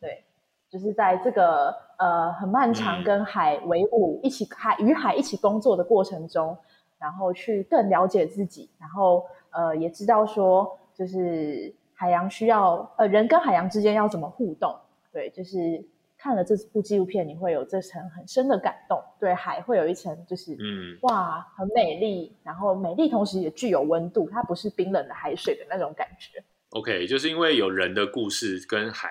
[0.00, 0.24] 对，
[0.70, 1.76] 就是在这个。
[2.00, 6.56] 呃，很漫长，跟海为伍，一起海与海一起工作的过程中，
[6.98, 14.74] 然后去更了解自己，然后呃，也知道说，就是海洋需要呃人跟海洋之间要怎么互动。
[15.12, 15.84] 对，就是
[16.16, 19.02] 看了这部纪录片，你会有这层很深的感动。
[19.18, 26.42] 对，海会有一层就是嗯，哇，很美丽，然后美丽同时也具有温度，它不是冰冷的海水的那种感觉。
[26.70, 29.10] OK，就是因为有人的故事跟海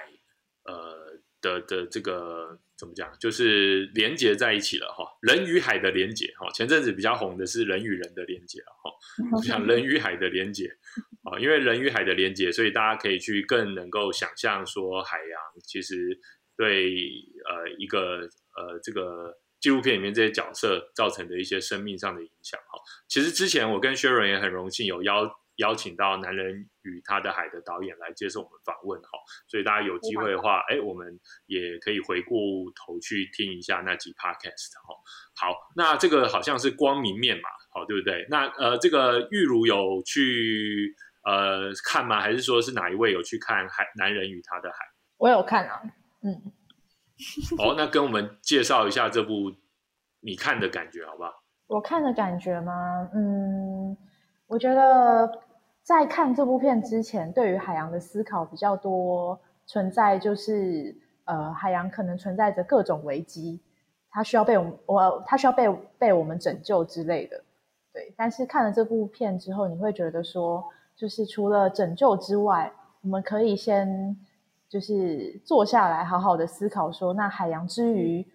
[0.63, 5.05] 呃的的这个怎么讲，就是连接在一起了哈。
[5.21, 10.71] 人与海的连接哈，前阵子比较红的是人与人的连接了哈， 像人与海的连接
[11.29, 16.17] 啊，因为人与海的连接，所以大家可以去更能够想象说海洋其实
[16.55, 16.95] 对
[17.49, 18.21] 呃一个
[18.55, 22.79] 呃这个纪录片里面这些角色造成的一些生命上的影响哈。
[23.09, 25.29] 其实之前我跟薛仁也很荣幸有邀。
[25.59, 29.09] 邀请到《男人与他的海》的导演来接受我们访问，哈，
[29.47, 32.39] 所以大家有机会的话，哎，我们也可以回过
[32.75, 34.95] 头去听一下那集 podcast，哈。
[35.35, 38.25] 好，那这个好像是光明面嘛，好，对不对？
[38.29, 42.21] 那呃，这个玉如有去呃看吗？
[42.21, 44.77] 还是说是哪一位有去看《海男人与他的海》？
[45.17, 45.81] 我有看啊，
[46.23, 46.53] 嗯。
[47.57, 49.53] 哦，那跟我们介绍一下这部
[50.21, 51.43] 你看的感觉，好不好？
[51.67, 53.09] 我看的感觉吗？
[53.13, 53.97] 嗯，
[54.47, 55.48] 我觉得。
[55.83, 63.59] 在看这部片之前，对于海洋的思考比较多，存在就是呃，海洋可能存在着各种危机，
[64.11, 67.43] 它需要被我们我它需要被被我们拯救之类的。
[67.91, 70.63] 对，但是看了这部片之后，你会觉得说，
[70.95, 74.15] 就是除了拯救之外，我们可以先
[74.67, 78.25] 就是坐下来好好的思考说，那海洋之于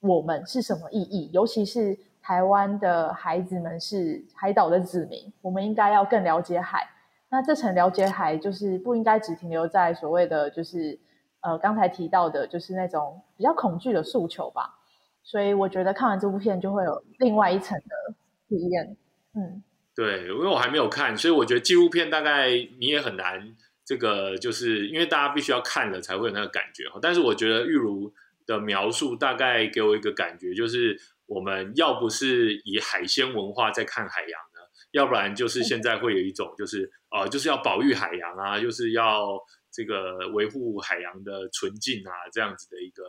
[0.00, 1.30] 我们是什么意义？
[1.32, 6.84] 尤其是台湾的孩子们是海岛的子民，我们应该要更了解海。
[7.30, 10.98] 那这层了解海，就是不应该只停留在所谓的，就是
[11.40, 14.74] 呃刚才提到的，就是那种比较恐惧的诉求吧。
[15.22, 18.14] 所以我觉得看完这部片，就会有另外一层的
[18.48, 18.96] 体验。
[19.36, 19.62] 嗯，
[19.94, 22.48] 对，因为我还没有看，所以我觉得纪录片大概
[22.80, 26.82] 你也很难，这个就是因为大家必须要看了才会有那个感觉。
[27.00, 28.12] 但是我觉得玉如
[28.46, 34.60] 的描述大概给我一个感觉，就是我们要不是以海鲜文化在看海洋呢。
[34.92, 39.38] 要不然就是现在会有一种，就是呃，就是要保育海洋啊，就是要
[39.70, 43.04] 这个维护海洋的纯净啊，这样子的一个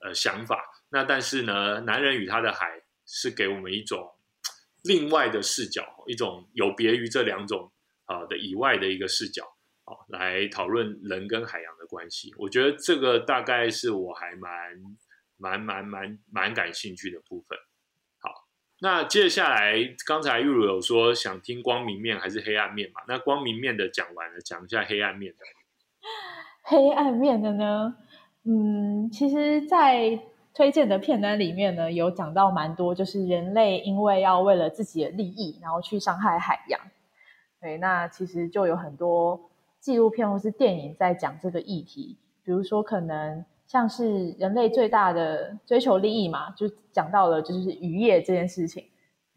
[0.00, 0.64] 呃想法。
[0.90, 4.10] 那但是呢，男人与他的海是给我们一种
[4.82, 7.70] 另外的视角，一种有别于这两种
[8.06, 9.44] 啊的以外的一个视角
[9.84, 12.34] 啊，来讨论人跟海洋的关系。
[12.38, 14.50] 我觉得这个大概是我还蛮
[15.38, 17.56] 蛮蛮蛮蛮感兴趣的部分。
[18.20, 18.46] 好
[18.80, 19.74] 那接下来，
[20.06, 23.00] 刚才玉如有说想听光明面还是黑暗面嘛？
[23.08, 25.38] 那光明面的讲完了，讲一下黑暗面的。
[26.62, 27.96] 黑暗面的呢？
[28.44, 30.20] 嗯，其实，在
[30.54, 36.80] 推荐的片单里面呢，有讲到蛮多，就是人类因为要为了自己的利益，然后去伤害海洋。
[37.60, 43.44] 对，那其实就有很多纪录片或是电影在讲这个议题，比如说可能。
[43.68, 48.82] 像是人类最大的追求利益嘛，就讲到了就是渔业这件事情。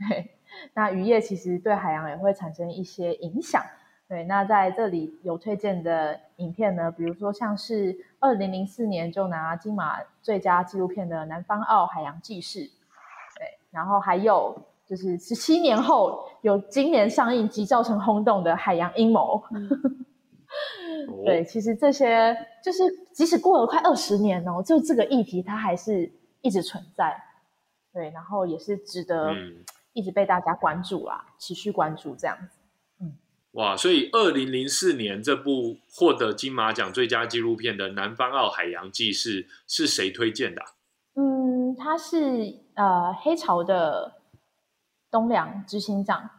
[0.09, 0.31] 对，
[0.73, 3.61] 那渔业其实对海洋也会产生一些影响。
[4.07, 12.59] 对，那在这里有推荐的影片呢，比如说像是二零零四年就拿金马最佳纪录片的《南方澳海洋纪事》。
[12.63, 19.43] 对，然后还有就是十七年后有今年上映即造成轰动的《海洋阴谋》。
[21.25, 22.83] 对，其实这些就是
[23.13, 26.11] 即使过了快二十年哦，就这个议题它还是
[26.41, 27.21] 一直存在。
[27.93, 29.33] 对，然后也是值得
[29.93, 32.59] 一直被大家关注啦，持续关注这样子。
[33.01, 33.17] 嗯，
[33.51, 40.61] 哇，所以二零零四年这部获得金马奖最佳纪录片的《南方澳海洋纪事》是谁推荐的？
[41.15, 44.21] 嗯，他是呃黑潮的
[45.09, 46.29] 东良执行长。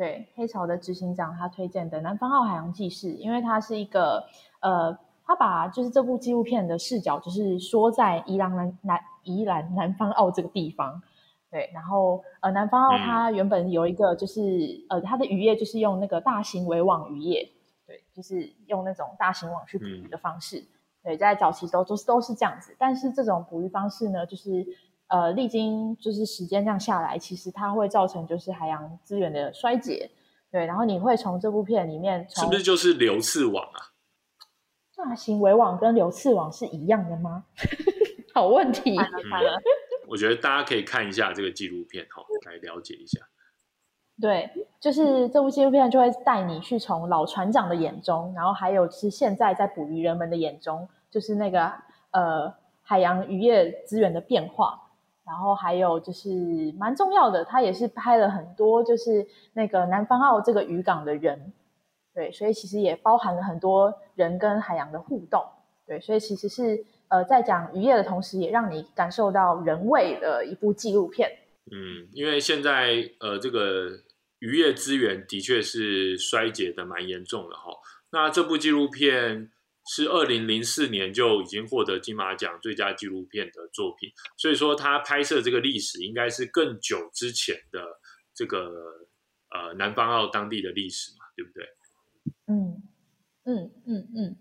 [0.00, 4.24] 对黑潮的执行长，他推荐的《南方澳海洋纪事》，因为它是一个
[4.62, 11.02] 呃，他把就是这部纪录片的视角，就是说在宜兰南南宜兰南方澳这个地方，
[11.50, 14.40] 对，然后呃，南方澳它原本有一个就是
[14.88, 17.46] 呃，它的渔业就是用那个大型围网渔业，
[17.86, 20.64] 对，就是用那种大型网去捕鱼的方式，
[21.02, 24.66] 对，在早期都都是都是这样子，但是这种捕鱼方式呢，就是。
[25.10, 30.08] 呃，历经就是时间这样下来，其实它会造成就是海洋资源的衰竭，
[30.52, 30.64] 对。
[30.64, 33.90] 然后你会从这部片里面，是不是就是流刺网啊？
[34.96, 37.44] 大型围网跟流刺网是一样的吗？
[38.32, 38.96] 好问题。
[40.06, 43.18] 我觉得大家可以看一下这个纪录片哈，来了解一下。
[44.20, 51.72] 对，就是这部纪录片就会带你去从老船长的眼中，然后还有是现在在捕鱼人们的眼中，就是那个
[52.12, 54.89] 呃海洋渔业资源的变化。
[55.30, 56.28] 然后还有就是
[56.76, 61.52] 蛮重要的，他也是拍了很多，就是那个南方澳这个渔港的人，
[62.12, 65.40] 对，所以其实也包含了很多人跟海洋的互动，
[65.86, 71.30] 对，所以其实是呃在讲渔业的同时，也让你感受到人味的一部纪录片。
[71.70, 73.88] 嗯，因为现在呃这个
[74.40, 77.70] 渔业资源的确是衰竭的蛮严重的哈，
[78.10, 79.48] 那这部纪录片
[79.86, 88.00] 是二零零四年就已经获得金马奖最佳纪录片的作品，所以说他拍摄这个历史应该是更久之前的
[88.34, 88.70] 这个
[89.50, 91.64] 呃南方澳当地的历史嘛，对不对？
[92.46, 92.82] 嗯
[93.44, 94.36] 嗯嗯嗯。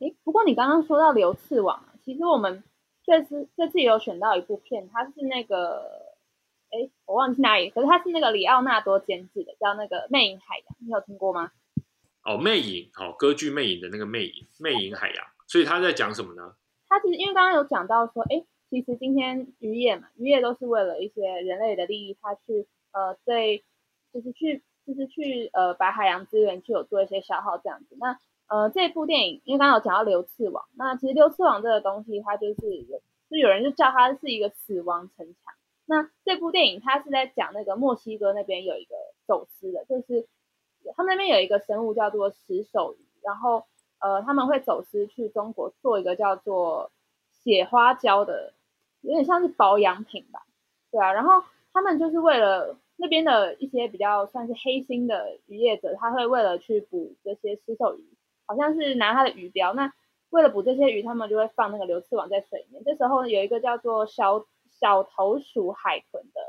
[0.00, 2.62] 诶，不过你刚刚说到流刺网，其实我们
[3.04, 6.02] 这次这次也有选到一部片，它是那个。
[6.70, 11.52] 哎，我忘记哪里，可是它是那个里奥纳多监制的，叫那个《魅影海洋》，你有听过吗？
[12.24, 16.54] 哦，《魅影》哦，歌剧《魅影》的那个《魅影》，《魅影海洋》，所以他在讲什么呢？
[16.88, 23.64] 他其实因为刚刚有讲到说，哎，其实今天渔业嘛，渔业都是为了一些人类的利益，他去呃对，
[24.12, 27.96] 就是去就是去呃把海洋资源去有做一些消耗这样子。
[27.98, 35.54] 那呃这部电影，因为刚刚有讲到流刺网，那其实流刺网这个东西，它就是有，就有人就叫它是一个死亡城墙。
[35.86, 38.94] 那这部电影它是在讲那个墨西哥那边有一个
[39.26, 40.26] 走私的，就是
[40.96, 43.64] 他们那边有一个生物叫做石手鱼，然后
[44.00, 46.90] 呃他们会走私去中国做一个叫做
[47.30, 48.52] 血花胶的，
[49.00, 50.42] 有点像是保养品吧，
[50.90, 51.42] 对啊，然后
[51.72, 58.04] 他们就是为了那边的一些比较算是黑心的渔业者，他会为了去捕这些石手鱼，
[58.46, 59.92] 好像是拿它的鱼标，那
[60.30, 64.44] 为了捕这些鱼，他们就会放那个流刺网在水里面，这时候有一个叫做小。
[64.80, 66.40] 小头鼠海豚的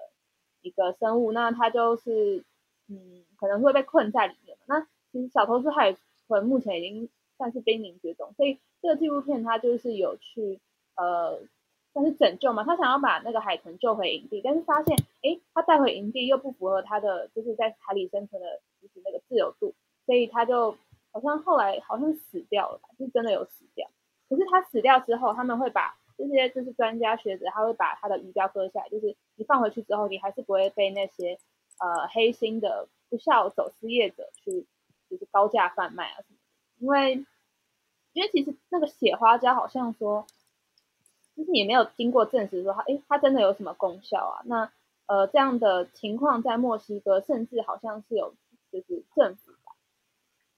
[0.61, 2.43] 一个生物，那它就是
[2.87, 4.57] 嗯，可能会被困在里面。
[4.67, 5.95] 那其实小头鼠海
[6.27, 10.59] 豚目前已经算是濒临绝种，所以这个纪录片它就是有去
[10.95, 11.39] 呃，
[11.93, 12.63] 算是拯救嘛。
[12.63, 19.73] 他想要把那个海豚救回营地，但是发现哎，他带回营地又不符合他的就是在海里生存的就是那个自由度，
[20.05, 20.77] 所以他就
[21.11, 23.89] 好像后来好像死掉了吧，是真的有死掉。
[24.29, 31.37] 可是他死掉之后，他们会把这些就是专家学者，他会把他的鱼标割下来，就是你放回去之后，你还是不会被那些
[31.79, 34.65] 呃黑心的不孝走私业者去
[35.09, 36.41] 就是高价贩卖啊什么的。
[36.79, 37.25] 因为
[38.13, 40.25] 因为其实那个血花胶好像说，
[41.35, 44.41] 就是也没有经过证实说它哎它真的有什么功效啊？
[44.45, 44.71] 那
[45.07, 48.33] 呃这样的情况在墨西哥，甚至好像是有
[48.71, 49.73] 就是政府吧，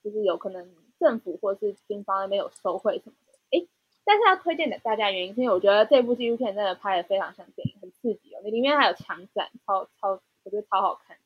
[0.03, 3.67] 就是有可能政府或是军方那边有收贿什么的。
[4.09, 8.39] 但是要推荐给大家原因，是因为我觉得这部纪录片真的拍的非常像电影，很刺激哦。
[8.41, 11.17] 里面还有枪战，超超，我觉得超好看。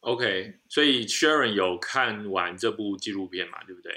[0.00, 3.62] OK，所以 Sharon 有看完这部纪录片嘛？
[3.66, 3.92] 对不对？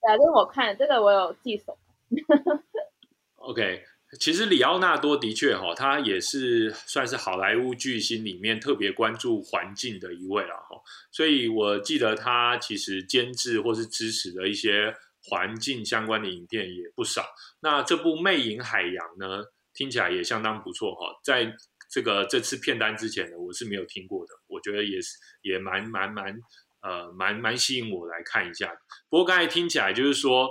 [0.00, 1.76] 对啊，这是我看的，这个我有记手。
[3.34, 3.84] OK，
[4.20, 10.80] 其实里奥纳多的确哈，他也是算是好莱坞巨星里面特别关注环境的一位了哈。
[11.10, 14.94] 所以我记得他其实监制或是支持的一些。
[15.24, 17.24] 环境相关的影片也不少。
[17.60, 21.16] 那这部《魅影海洋》呢，听起来也相当不错哈。
[21.22, 21.44] 在
[21.92, 24.32] 这个这次片单之前呢，我是没有听过的。
[24.48, 26.34] 我觉得也是也蛮蛮蛮
[26.80, 28.72] 呃蛮蛮吸引我来看一下。
[29.10, 30.48] 不过刚才听起来就是说，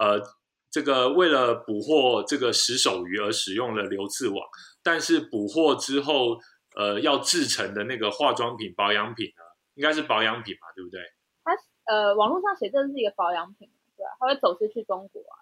[0.00, 0.20] 呃，
[0.68, 4.44] 这个为了捕获这个石手鱼而使用了流刺网，
[4.82, 6.40] 但是捕获之后，
[6.74, 9.42] 呃，要制成的那个化妆品保养品呢，
[9.74, 11.00] 应该是保养品嘛，对不对？
[11.44, 11.52] 它
[11.86, 13.70] 呃，网络上写这是一个保养品。
[13.96, 15.38] 对，它会走私去中国啊。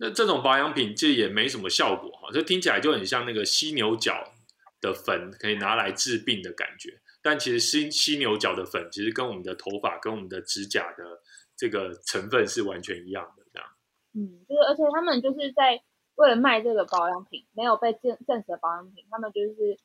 [0.00, 4.32] 那这种保养品其实也没什么效果哈，这听起来就很像那个犀牛角
[4.80, 7.00] 的粉，可以拿来治病的感觉。
[7.22, 11.22] 但其实犀犀牛角的粉其实跟我们的头发、跟我们的指甲的
[11.56, 13.68] 这个成分是完全一样的，这样。
[14.14, 15.82] 嗯，就是而且他们就是在
[16.14, 19.78] 为了卖这个保养品，没有被证证实的保养品，他们就是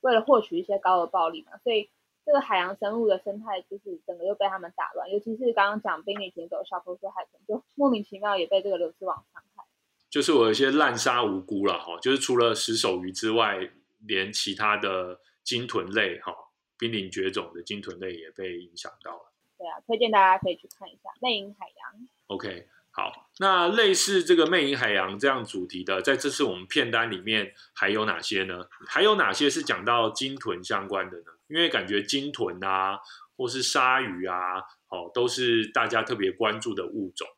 [0.00, 1.90] 为了获取一些高额暴利嘛，所以。
[2.22, 9.64] 这个海洋生物的生态就是整个又被他们打乱，尤其是刚刚讲濒临绝种小头鼠海豚，就莫名其妙也被这个流刺网伤害。
[10.10, 13.58] 就是我有些滥杀无辜了哈，就是除了石手鱼之外，
[14.06, 16.34] 连其他的鲸豚类哈，
[16.78, 19.32] 濒临绝种的鲸豚类也被影响到了。
[19.58, 22.00] 对啊，推荐大家可以去看一下《魅影海洋》。
[22.28, 28.66] OK，好，那类似这个《魅影海洋》这样主题的，在这次我们片单里面还有哪些呢？
[28.86, 31.26] 还有哪些是讲到鲸豚相关的呢？
[31.48, 32.98] 因为感觉鲸豚啊，
[33.36, 37.28] 或是鲨鱼啊，哦，都是大家特别关注的物种。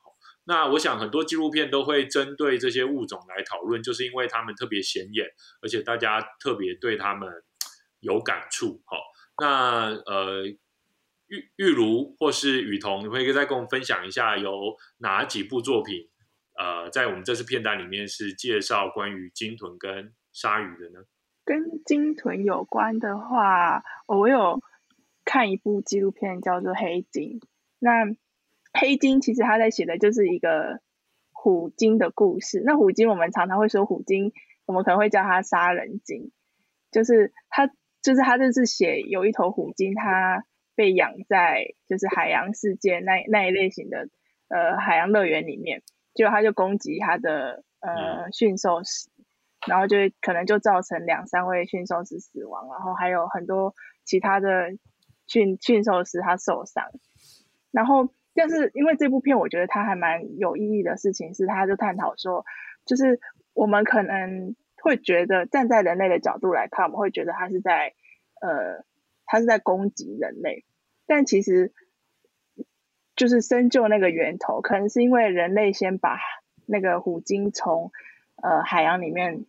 [0.45, 5.27] 那我想很多纪录片都会针对这些物种来讨论，就是因为它们特别显眼，
[5.61, 7.31] 而且大家特别对它们
[8.01, 8.83] 有感触。
[8.85, 8.97] 好，
[9.41, 10.45] 那呃，
[11.29, 16.09] 玉玉如或是雨桐，你会再跟我们分享一下有哪几部作品？
[16.59, 21.05] 呃，在我们这次片单里面是介绍关于鲸豚跟鲨鱼的呢？
[21.45, 24.61] 跟鲸豚有关的话，我有
[25.25, 27.41] 看一部纪录片叫做《黑鲸》。
[27.79, 27.91] 那
[28.73, 30.81] 黑金其实他在写的就是一个
[31.31, 32.63] 虎鲸的故事。
[32.65, 34.33] 那虎鲸我们常常会说虎鲸，
[34.67, 36.31] 我们可能会叫它杀人鲸。
[36.91, 37.69] 就是他，
[38.03, 40.45] 就是他就是写有一头虎鲸，它
[40.75, 44.09] 被养在就是海洋世界那那一类型的
[44.49, 49.09] 呃海洋乐园里面，结果他就攻击他的呃驯兽师，
[49.67, 54.77] 然后就可能就造成两三位驯兽师死亡，然后还有很多其他的
[55.27, 56.85] 驯驯兽师他受伤，
[57.71, 62.45] 然后但是因为这部片我觉得它还蛮有意义的事情是，它就探讨说，
[62.87, 63.21] 就是
[63.53, 67.95] 我们可能会觉得站在人类的角度来看，我们会觉得它是在
[68.41, 68.85] 呃
[69.27, 70.65] 它是在攻击人类，
[71.07, 71.73] 但其实
[73.15, 76.19] 就是深究那个源头，可能是因为人类先把
[76.67, 77.91] 那个虎鲸从
[78.43, 79.45] 呃海洋里面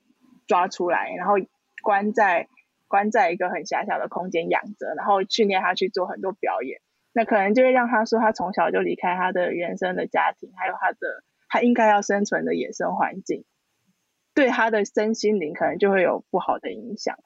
[0.46, 1.36] 抓出来，然后
[1.82, 2.50] 关在
[2.88, 6.82] 关在一个很狭小的空间养着，然后训练它去做很多表演。
[7.14, 13.46] 那可能就会让他说，他从小就离开他的原生的家庭，还有他的他应该要生存的野生环境，
[14.34, 17.18] 对他的身心灵可能就会有不好的影响。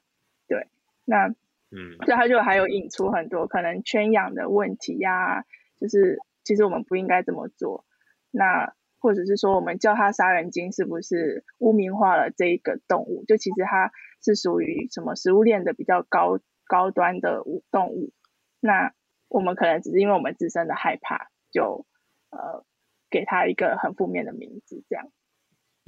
[0.47, 0.67] 对，
[1.05, 1.27] 那
[1.71, 5.43] 嗯，所以他就还有引出很多可能圈养的问题呀，
[5.79, 7.85] 就是其实我们不应该这么做。
[8.31, 13.23] 那或者是说，我们叫它杀人鲸，是不是污名化了这一个动物？
[13.25, 13.91] 就其实它
[14.23, 18.11] 是属于什么食物链的比较高高端的动物？
[18.59, 18.91] 那
[19.29, 21.85] 我们可能只是因为我们自身的害怕，就
[22.29, 22.65] 呃
[23.09, 25.11] 给他一个很负面的名字，这样。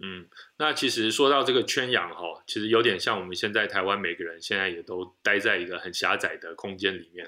[0.01, 7.25] 嗯，那其实说到这个圈养哈，其实有点像我们现在台湾每个人现在也都待在一个很狭窄的空间里面，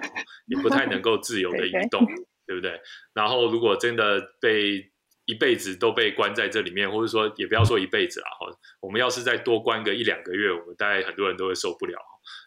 [0.48, 2.06] 也不太能够自由的 移动，
[2.46, 2.80] 对不对？
[3.14, 4.91] 然后如果真的被
[5.26, 11.98] 一辈子都被关在这里面，或者说也不要说一辈子了哈，我们要是再多关个一两个月，我们大概很多人都会受不了。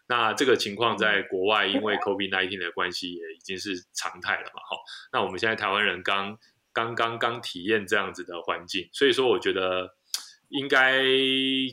[0.07, 4.77] 那这个情况在国外，因为 COVID-19 的关系，也已经是常态了嘛，哈。
[5.11, 6.37] 那我们现在台湾人刚
[6.73, 9.95] 刚刚刚体验这样子的环境，所以说我觉得
[10.49, 11.01] 应该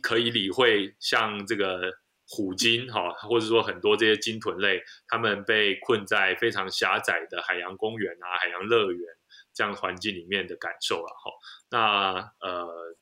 [0.03, 1.93] 可以理会，像这个
[2.29, 9.07] 虎鲸，哈，或者说很多这些鲸豚类，他们被困在非常狭窄的海洋公园啊、海洋乐园
[9.55, 11.31] 这样环境里面的感受了，哈。
[11.71, 12.97] 那呃，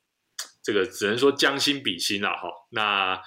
[0.61, 2.49] 这个只能说将心比心了，哈。
[2.69, 3.21] 那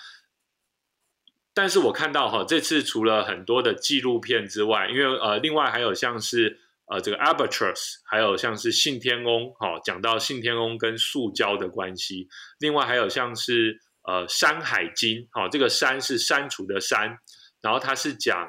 [1.53, 17.19] 但是我看到哈，这次除了很多的纪录片之外，因为呃，另外还有像是呃这个 Albatross，还有像是信天翁，哈，讲到信天翁跟塑胶的关系，另外还有像是呃山海经，哈，这个山是删除的山，
[17.61, 18.49] 然后它是讲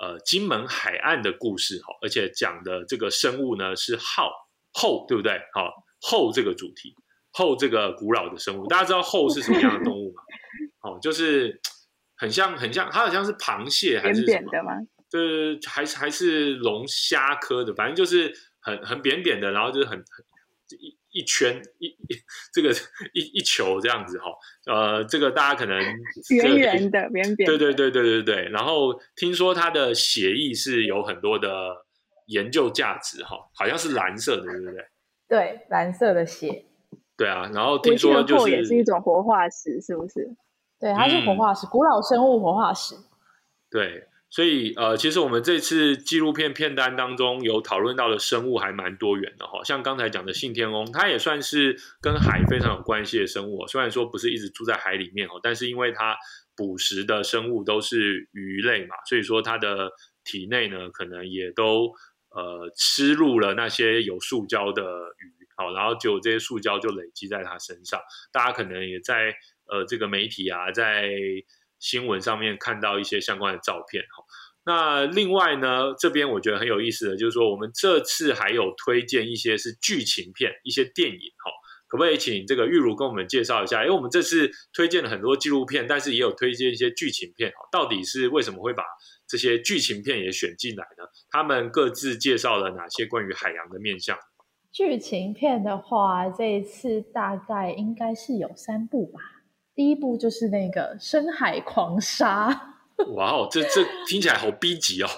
[0.00, 4.30] 呃金门海岸的故事，哈，而且讲的这个生物呢是后
[4.72, 5.40] 后，对不对？
[5.52, 5.70] 好
[6.00, 6.94] 后这个主题，
[7.32, 10.22] 后这个古老的生物，大家知道后是什么样的动物吗？
[10.80, 11.60] 哦，就是。
[12.16, 14.50] 很像，很像，它好像是螃蟹还是什么？
[15.10, 20.24] 对，还是还是龙虾科的，反正就是很很扁扁的，然后就是很很
[21.14, 22.16] 一一圈一一
[22.52, 22.70] 这个
[23.12, 24.26] 一一球这样子哈。
[24.66, 25.78] 呃，这个大家可能
[26.30, 27.46] 圆圆的扁扁。
[27.46, 28.48] 对对对对对对。
[28.50, 31.86] 然后听说它的血液是有很多的
[32.26, 34.86] 研究价值哈，好像是蓝色的，对不对？
[35.28, 36.64] 对，蓝色的血。
[37.16, 40.34] 对啊，然后听说就是也是一种活化石，是不是？
[40.80, 42.96] 对，它是活化石，古老生物活化石。
[43.70, 53.64] 对，所以呃，其实我们这次纪录片片单当中有讨论到的生物还蛮多元的哈，像刚才讲的信天翁，它也算是跟海非常有关系的生物。
[53.68, 56.16] 虽然说不是一直住在海里面哦，但是因为它
[56.56, 59.92] 捕食的生物都是鱼类嘛，所以说它的
[60.24, 61.92] 体内呢，可能也都
[62.30, 68.00] 呃吃入了那些有塑胶的鱼，好，然后就这些塑胶就累积在它身上。
[68.32, 69.32] 大家可能也在。
[69.66, 71.08] 呃，这个媒体啊，在
[71.84, 74.24] 新闻上面看到一些相关的照片哈。
[74.64, 81.52] 那另外呢，这边我觉得很有意思的，就是说我们这次还有推荐一些是剧情片、一些电影哈。
[81.86, 83.82] 可不可以请这个玉茹跟我们介绍一下？
[83.84, 87.68] 因为我们这次推荐了很多纪录片，但是也有推荐一些剧情片哈。
[87.70, 88.82] 到底是为什么会把
[89.28, 91.04] 这些剧情片也选进来呢？
[91.30, 94.18] 他们各自介绍了哪些关于海洋的面向？
[94.72, 99.20] 剧情片的话，这一次大概应该是有三部吧。
[99.74, 102.50] 第一部就是那个《深海狂杀》。
[103.14, 105.08] 哇哦，这这听起来好逼急哦！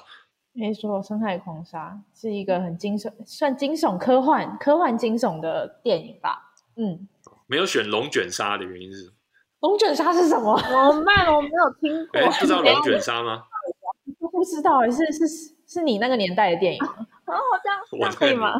[0.53, 6.55] 没错，《深海狂杀》是一个很惊悚，算惊悚科幻、科幻惊悚的电影吧。
[6.77, 7.07] 嗯，
[7.47, 9.13] 没有选《龙卷杀》的原因是？
[9.61, 10.53] 龙卷杀是什么？
[10.57, 12.21] 我慢，我没有听过。
[12.41, 13.43] 不知道龙卷杀吗？
[14.33, 15.27] 不知道，是是
[15.67, 16.95] 是你那个年代的电影吗？
[17.27, 17.79] 哦，这样
[18.09, 18.59] 我可以吗？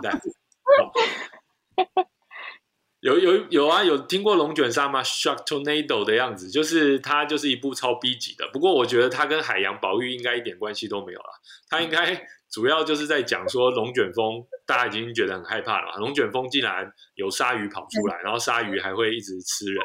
[3.07, 8.49] 有有有啊，有听过龙卷沙吗？Shark Tornado 的样子，就是它就是一部超 B 级的。
[8.53, 11.31] 不过我觉得它跟海洋保育应该一点关系都没有了。
[11.71, 15.97] 它应该 主要就是在讲说龙卷风，大家已经觉得很害怕了。
[15.99, 19.85] 龙卷风竟然有鲨鱼跑出来，然后鲨鱼还会一直吃人，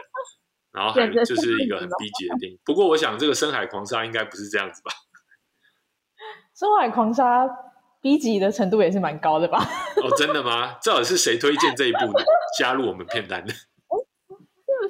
[0.72, 2.58] 然后还就是一个很 B 级的电影。
[2.66, 4.92] 不过我想这个深海狂鲨应该不是这样子吧？
[6.58, 7.48] 深海狂鲨
[8.02, 9.60] B 级的程度也是蛮高的吧？
[10.04, 10.78] 哦，真的吗？
[10.84, 12.00] 到底是谁推荐这一部
[12.58, 13.54] 加入我们片单的？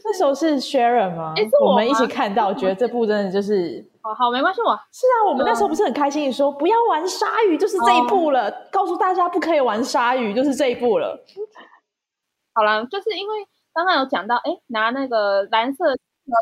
[0.03, 1.33] 那时候是 Sharon 吗？
[1.59, 11.23] 我我们一起看到，觉得这部真的就是哦好，没关系，我是啊，我们那时候不是很开心，你说不要玩鲨鱼，就是这一部了，告诉大家不可以玩鲨鱼，就是这一部了。
[12.53, 15.83] 好了，就是因为刚刚有讲到，哎，拿那个蓝色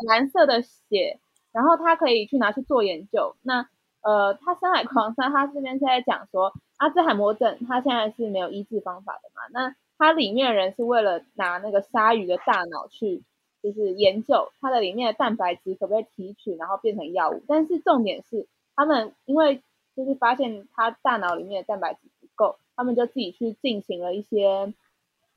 [0.08, 1.18] 蓝色的血，
[1.52, 3.36] 然后它可以去拿去做研究。
[3.42, 3.66] 那
[4.02, 9.42] 呃，他深海狂鲨，他这边是在讲说阿兹海默症，他现在是没有医治方法的嘛？
[9.52, 13.22] 那他里面的人是为了拿那个鲨鱼的大脑去，
[13.62, 17.42] 就是研究它的里面的蛋白质可不可以提取，然后变成药物。
[17.46, 19.62] 但是重点是，他们因为
[19.94, 24.72] 就是发现他大脑里面的蛋白质不够，他们就自己去进行了一些。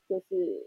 [0.06, 0.66] 就是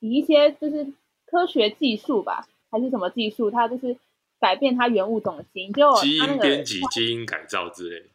[0.00, 0.92] 以一些就是
[1.24, 3.96] 科学技术吧，还是什么技术，他就是
[4.40, 8.06] 改变它原物种的基因，就基因编辑、基因改造之类的。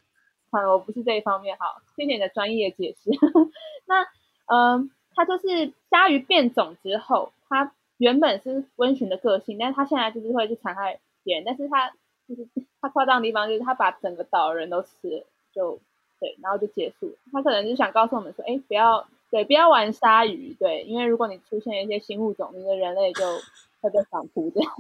[0.50, 3.10] 啊，我不是这一方面，好，谢谢你的专业解释。
[3.86, 4.04] 那
[4.46, 11.92] 嗯，它就是鲨鱼变种之后，它原本是温驯的个性，但是它现在就是会去残害别人，但是它
[12.28, 12.48] 就是
[12.82, 15.80] 它夸张的地方就是它把整个岛的人都吃了，就
[16.20, 17.16] 对，然后就结束了。
[17.32, 23.26] 它可能就想告诉我们说，哎，不要对，不要玩鲨鱼，对，因为如果你出现一些新物种，你的人类就
[23.82, 24.72] 会被反扑这样。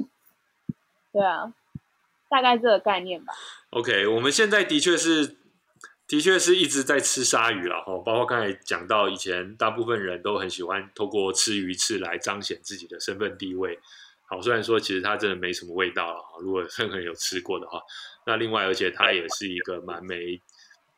[1.16, 1.53] 对啊，
[2.30, 3.34] 大概这个概念吧。
[3.70, 5.38] OK，我们现在的确是，
[6.05, 7.97] 的确是一直在吃鲨鱼了哈。
[7.99, 13.80] 包括刚才讲到，以前大部分人都很喜欢透过吃鱼翅来彰显自己的身份地位。
[14.26, 16.38] 好，虽然说其实它真的没什么味道了哈。
[16.41, 17.82] 如果任何人有吃过的话，
[18.26, 20.41] 那另外而且它也是一个蛮没、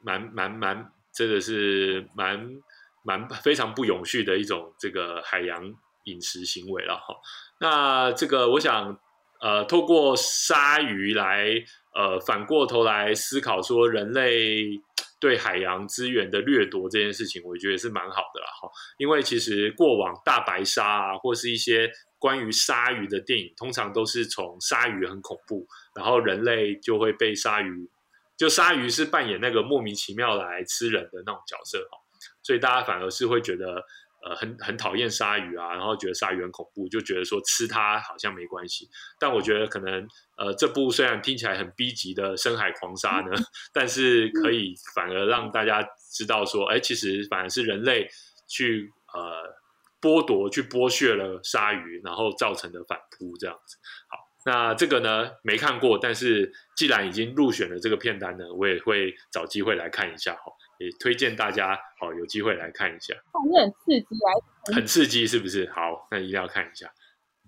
[0.01, 2.59] 蛮蛮蛮，真的是蛮
[3.03, 7.15] 蛮非常不永续的一种这个海洋饮食行为了哈。
[7.59, 8.99] 那这个我想。
[9.39, 11.47] 呃，透过鲨鱼来，
[11.93, 14.79] 呃，反过头来思考说人类
[15.19, 18.69] 对海洋资源的掠夺这件事情，我觉得是蛮好的啦哈。
[18.97, 27.89] 因为其实过往大白鲨啊，或是一些关于鲨鱼的电影，通常都是从鲨鱼很恐怖，然后人类就会被鲨鱼，
[28.35, 31.97] 就鲨鱼是扮演那个莫名其妙来吃人的那种角色哈，
[32.41, 33.83] 所以大家反而是会觉得。
[34.27, 38.89] 呃，很很讨厌鲨鱼啊，然后觉得鲨鱼很恐怖，就觉得说吃它好像没关系。
[39.17, 40.05] 但我觉得可能
[40.37, 43.31] 呃，这部虽然听起来很逼急的深海狂鲨呢，
[43.71, 48.05] 但是可以反而让大家知道说，哎，其实反而是人类
[48.49, 49.55] 去呃
[50.01, 53.77] 剥夺、去剥削了鲨鱼，然后造成的反扑这样子。
[54.09, 60.51] 好，那这个呢没看过，但是既然已经入选了这个片单呢，我也会找机会来看一下哈。
[60.79, 65.69] 也推荐大家好有机会来看一下，反正很刺激，来很刺激是不是？
[65.71, 66.91] 好，那一定要看一下。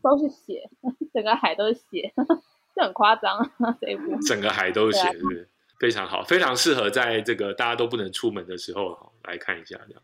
[0.02, 0.70] 都是血，
[1.14, 2.14] 整个海都是血，
[2.74, 3.78] 这很夸张啊！
[3.82, 5.50] 这一部整个海都是血，是不是？
[5.80, 10.02] 非常好，非常适合在这个大家都不能出门的时候好来看一下这样。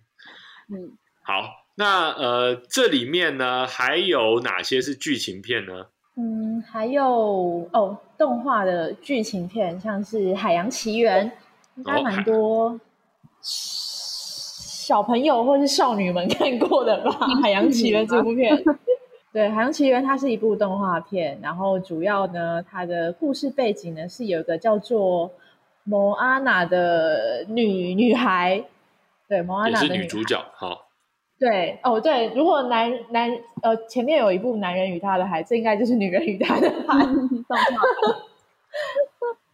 [0.69, 5.88] 嗯，好，那呃，这里面呢还有哪些是剧情片呢？
[6.17, 11.30] 嗯，还有哦，动画的剧情片，像是《海洋奇缘》，
[11.76, 12.80] 应该蛮多
[13.45, 18.55] 小朋友或是少女们看过的吧，《海洋奇缘》这部片。
[19.31, 25.31] 对，《海洋奇缘》它是一部动画片，然后主要呢，它的故事背景呢是有一个叫做
[25.83, 28.63] 摩阿娜的女女孩，
[29.27, 30.87] 对，摩阿娜是女主角，好，
[31.37, 33.29] 对，哦，对，如果男男
[33.61, 36.99] 呃前面有一部《男人与他的孩》，这应该就是《女人与他的海》。
[37.47, 37.83] 动画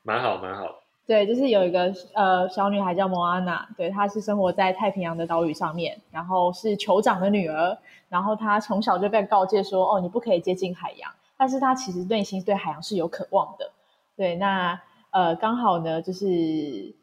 [0.04, 0.81] 蛮好，蛮好。
[1.12, 13.70] 对，就是有一个呃小女孩叫莫安娜，对，她是生活在太平洋的岛屿上面，然后是酋长的女儿，然后她从小就被告诫说，哦，你不可以接近海洋，但是她其实内心对海洋是有渴望的。
[14.16, 16.96] 对，那呃刚好呢，就是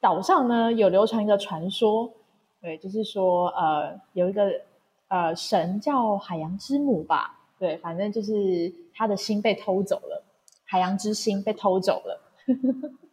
[0.00, 2.10] 岛上呢有流传一个传说，
[2.62, 4.50] 对，就是说呃有一个
[5.08, 10.24] 呃神叫海洋之母吧，对，反正就是她的心被偷走了，
[10.64, 12.22] 海洋之心被偷走了。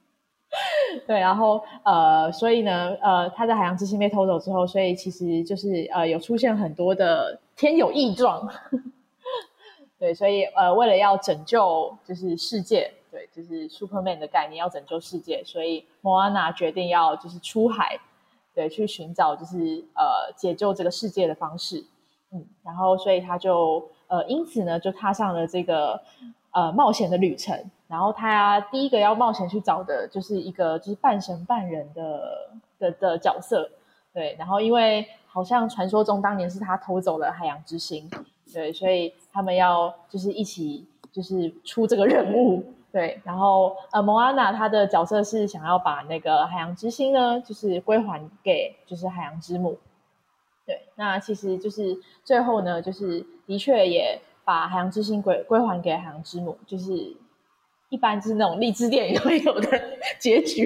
[1.08, 8.48] 对，然后呃，所以呢，呃，他在海洋之心被偷走之后，所以其实就是呃，有出现很多的天有异状。
[9.98, 17.98] 对，所以呃，为了要拯救就是世界，对，就是 Superman 的概念，要拯救世界，所以莫安娜决定要就是出海，
[18.54, 21.84] 对，去寻找就是呃解救这个世界的方式。
[22.32, 26.00] 嗯，然后所以他就呃，因此呢，就踏上了这个
[26.52, 27.58] 呃冒险的旅程。
[27.94, 33.70] 然后他第一个要冒险去找的就是一个就是半神半人的的的角色，
[34.12, 34.36] 对。
[34.40, 38.10] 然后因为好像传说中当年是他偷走了海洋之心，
[38.52, 49.78] 对，所以他们要就是一起就是出这个任务，对，然后呃，蒙安娜她的角色是想要把那个海洋之心呢，就是归还给就是海洋之母。
[50.66, 57.16] 对，那其实就是最后呢，就是的确也把海洋之心归归还给海洋之母，就是
[57.94, 59.70] 一般就是那种励志电影会有的
[60.20, 60.66] 结局。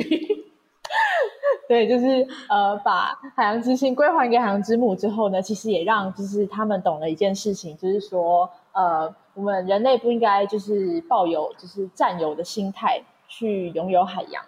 [1.67, 14.41] 对，就是呃，把海洋之心归还给海洋之母之后呢，其实也让就是他们懂了一件事情，就是说呃，我们人类不应该就是抱有就是占有的心态去拥有海洋。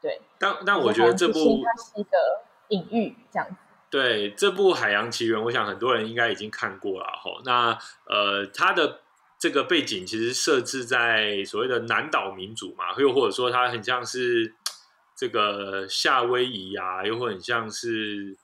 [0.00, 2.16] 对，但但我觉得这部它是一个
[2.68, 3.56] 隐喻，这样子。
[3.90, 7.30] 对这部《海洋奇缘》，我想很多人应该已经看过了哈。
[7.44, 9.00] 那呃，它的
[9.38, 14.54] 这个背景其实设置在所谓的南岛民族嘛，又或者说它很像是
[15.16, 18.36] 这个夏威夷啊，又或很像是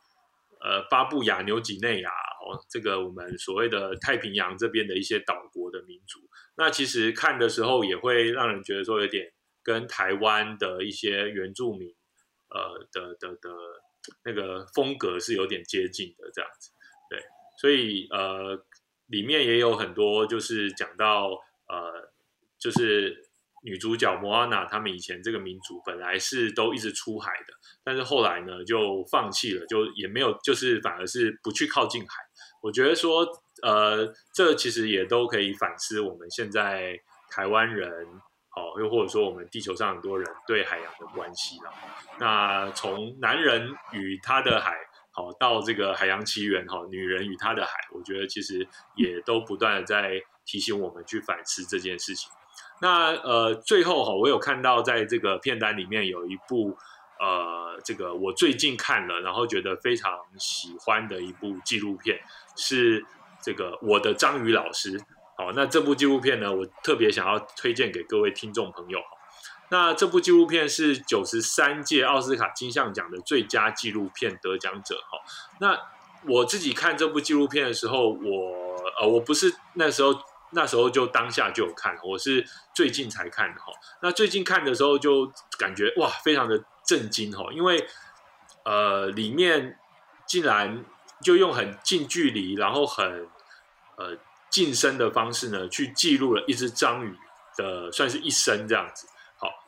[0.60, 6.20] 呃巴布亚纽几内亚哦，这个我们所谓的太平洋这边的一些岛国的民族。
[6.56, 9.32] 那其实看的时候也会让人觉得说有点
[9.62, 11.88] 跟台湾的一些原住民
[12.48, 13.50] 呃的的的。
[14.24, 16.72] 那个风格是有点接近的，这样子，
[17.08, 17.20] 对，
[17.56, 18.56] 所以呃，
[19.12, 21.28] 里面也有很多就是讲到
[21.68, 22.10] 呃，
[22.58, 23.14] 就是
[23.62, 27.54] 女主角莫阿娜他们以前这个民族本来是都一直出海的，
[27.84, 32.14] 但是后来呢就放弃了，就也没有，就是反而是不去靠近海。
[32.62, 33.24] 我觉得说
[33.62, 36.98] 呃，这其实也都可以反思我们现在
[37.30, 37.92] 台湾人。
[38.54, 41.72] 哦，又或者说我们地球上很多人对海洋的关系了。
[42.20, 44.76] 那从男人与他的海，
[45.12, 52.30] 好到这个海洋奇缘，哈，女人与她的海，我觉得其实也都不断的在提醒我们去反思这件事情。
[52.80, 56.76] 那呃，最后哈，我有看到在这个片单里面有一部
[57.20, 62.18] 呃，这个我最近看了，然后觉得非常喜欢的一部纪录片，
[62.56, 63.04] 是
[63.40, 64.98] 这个我的章鱼老师。
[65.36, 68.98] 好，那这部纪录片呢，我特别想要推荐给各位听众朋友。
[69.72, 75.02] 那这部纪录片是九十三届奥斯卡金像奖的最佳纪录片得奖者。
[75.10, 75.18] 哈，
[75.60, 75.80] 那
[76.28, 80.14] 我自己看这部纪录片的时候，我呃，我不是那时候
[80.50, 83.60] 那时候就当下就有看，我是最近才看的。
[83.62, 87.32] 哈，那最近看的时候就感觉哇，非常的震惊。
[87.32, 87.88] 哈，因为
[88.66, 89.78] 呃，里面
[90.26, 90.84] 竟然
[91.22, 93.26] 就用很近距离，然后很
[93.96, 94.18] 呃。
[94.52, 97.16] 近身的方式呢，去记录了一只章鱼
[97.56, 99.08] 的，算是一生这样子。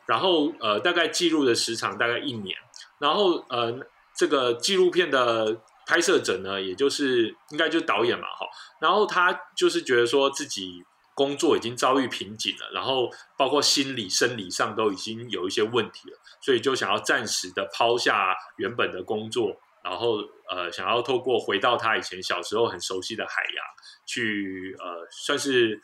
[0.07, 2.55] 然后呃，大概记录的时长大概一年。
[2.99, 3.73] 然后呃，
[4.15, 8.47] 这个纪录片的拍摄者呢，也就是应该就是导演嘛，哈。
[8.79, 10.83] 然后他就是觉得说自己
[11.13, 19.55] 工作已经遭遇瓶颈了，然后包括心理、生理上都已经有一些问题了，所以就想要暂时的抛下原本的工作。
[19.83, 20.17] 然后，
[20.49, 23.65] 呃，想要透过回到他以前小时候很熟悉的海洋，
[24.03, 25.79] 去呃，算是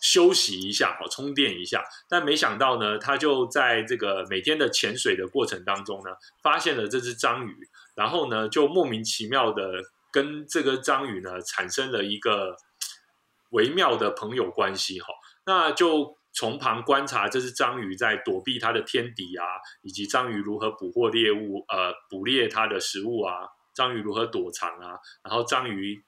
[0.00, 1.84] 休息一下，好充电一下。
[2.08, 6.10] 但没想到呢，他就在这个每天的潜水的过程当中呢，
[6.42, 7.54] 发现了这只章鱼，
[7.94, 9.82] 然后呢，就莫名其妙的
[10.12, 12.56] 跟这个章鱼呢，产生了一个
[13.50, 15.06] 微妙的朋友关系，哈。
[15.46, 16.16] 那就。
[16.34, 19.44] 从旁观察这只章鱼在躲避它的天敌啊，
[19.82, 26.00] 以及章鱼如何捕获猎物，呃，捕猎它的食物啊，章鱼如何躲藏啊，然后章鱼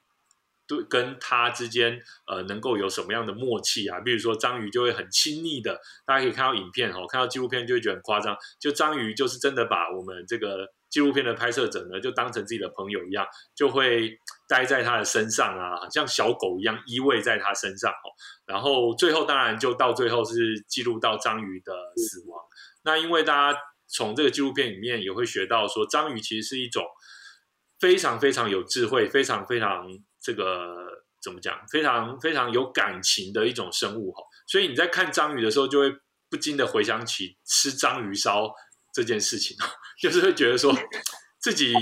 [0.75, 3.99] 对跟它之间呃能够有什么样的默契啊？
[3.99, 10.67] 比如说章鱼就会很亲昵的，大家可以看到影片哦，看到纪录片就会觉得很夸张，就章鱼就是真的把我们这个。
[10.91, 14.11] 纪录片的拍摄者呢，就当成自己的朋友一样，就会
[14.49, 18.11] 待在他的身上啊，像小狗一样依偎在他身上哦。
[18.45, 22.43] 然后最后当然就到最后是记录到章鱼的死亡。
[22.83, 26.85] 那因为大家从这个纪录片里面也会学到说，章鱼其实是一种
[27.79, 29.87] 非常非常有智慧、非常非常
[30.21, 30.75] 这个
[31.21, 34.23] 怎么讲，非常非常有感情的一种生物哈。
[34.47, 35.91] 所以你在看章鱼的时候，就会
[36.29, 38.53] 不禁的回想起吃章鱼烧。
[38.93, 39.55] 这件事情
[40.01, 40.77] 就是会觉得说
[41.39, 41.73] 自己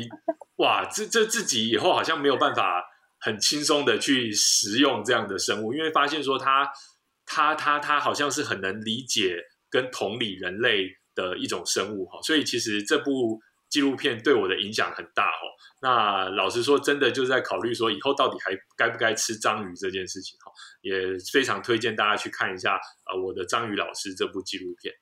[0.58, 2.86] 哇，这这自己以后好像没有办法
[3.20, 6.72] 很轻松的去食用这样的生物，因为发现说它
[7.26, 9.38] 它它它好像是很能理解
[9.72, 15.46] 跟同理人类的一种生物哈，所以其实这部纪录片对我的影响很大哦。
[15.82, 20.52] 那老实说，真的就是在考虑说以后到底还该不该吃章鱼这件事情哈，
[20.82, 24.94] 也非常推荐大家去看一下呃我的章鱼老师这部纪录片。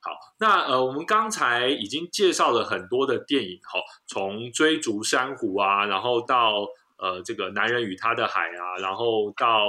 [0.00, 6.66] 好，那呃，我们刚才已经介绍了很多的电影，哈，从追逐珊瑚啊，然后到
[6.98, 9.68] 呃这个男人与他的海啊，然后到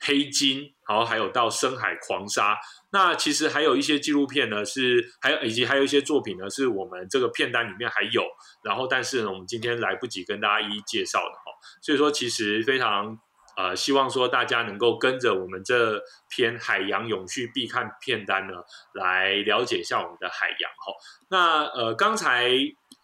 [0.00, 2.58] 黑金，然后还有到深海狂鲨。
[2.94, 8.22] 那其实还有一些纪录片呢，是还有以及还有一些作品呢，是我们这个片单里面还有，
[8.62, 11.50] 然后但是呢，我们今天来不及跟大家一一介绍的哈。
[11.82, 13.18] 所以说，其实非常
[13.56, 18.54] 呃，希望说大家能够跟着我们这篇海洋永续必看片单呢，
[18.92, 20.94] 来了解一下我们的海洋哈。
[21.30, 22.48] 那呃，刚才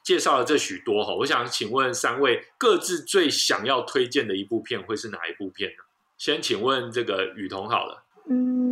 [0.04, 5.82] 介绍了这许多哈，我想请问三位各自最想要推荐的一部片会是哪一部片呢？
[6.16, 8.04] 先请问这个雨桐好了。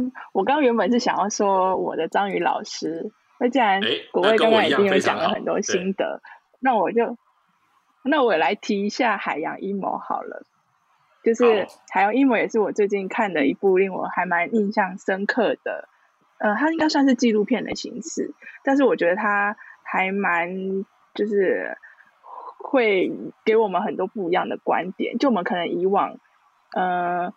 [0.08, 3.80] 嗯，我刚原本是想要说我的章鱼老师，那既然
[4.12, 6.20] 国卫刚刚已经有讲了很多心得，
[6.60, 7.16] 那我就
[8.02, 10.42] 那我来提一下《海洋阴谋》好了。
[11.24, 11.44] 就是
[11.90, 15.88] 《海洋阴谋》也是我最近看的一部令我还蛮印象深刻的，
[16.38, 18.32] 呃，它应该算是纪录片的形式，
[18.62, 21.76] 但是我觉得它还蛮就是
[22.56, 23.12] 会
[23.44, 25.18] 给我们很多不一样的观点。
[25.18, 26.18] 就我们可能以往
[26.72, 27.34] 呃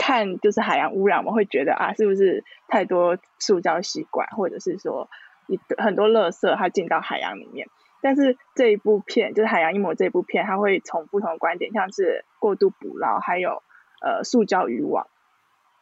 [0.00, 5.10] 看就是海洋污染，我们会觉得啊，是不是太多塑胶吸管，或者是说
[5.48, 7.66] 一很多垃圾它进到海洋里面。
[8.00, 13.64] 但是这一部片就是《海洋阴谋》这一部片，它会从不同的观点，像是过度捕捞，还有
[14.00, 15.08] 呃塑胶渔网。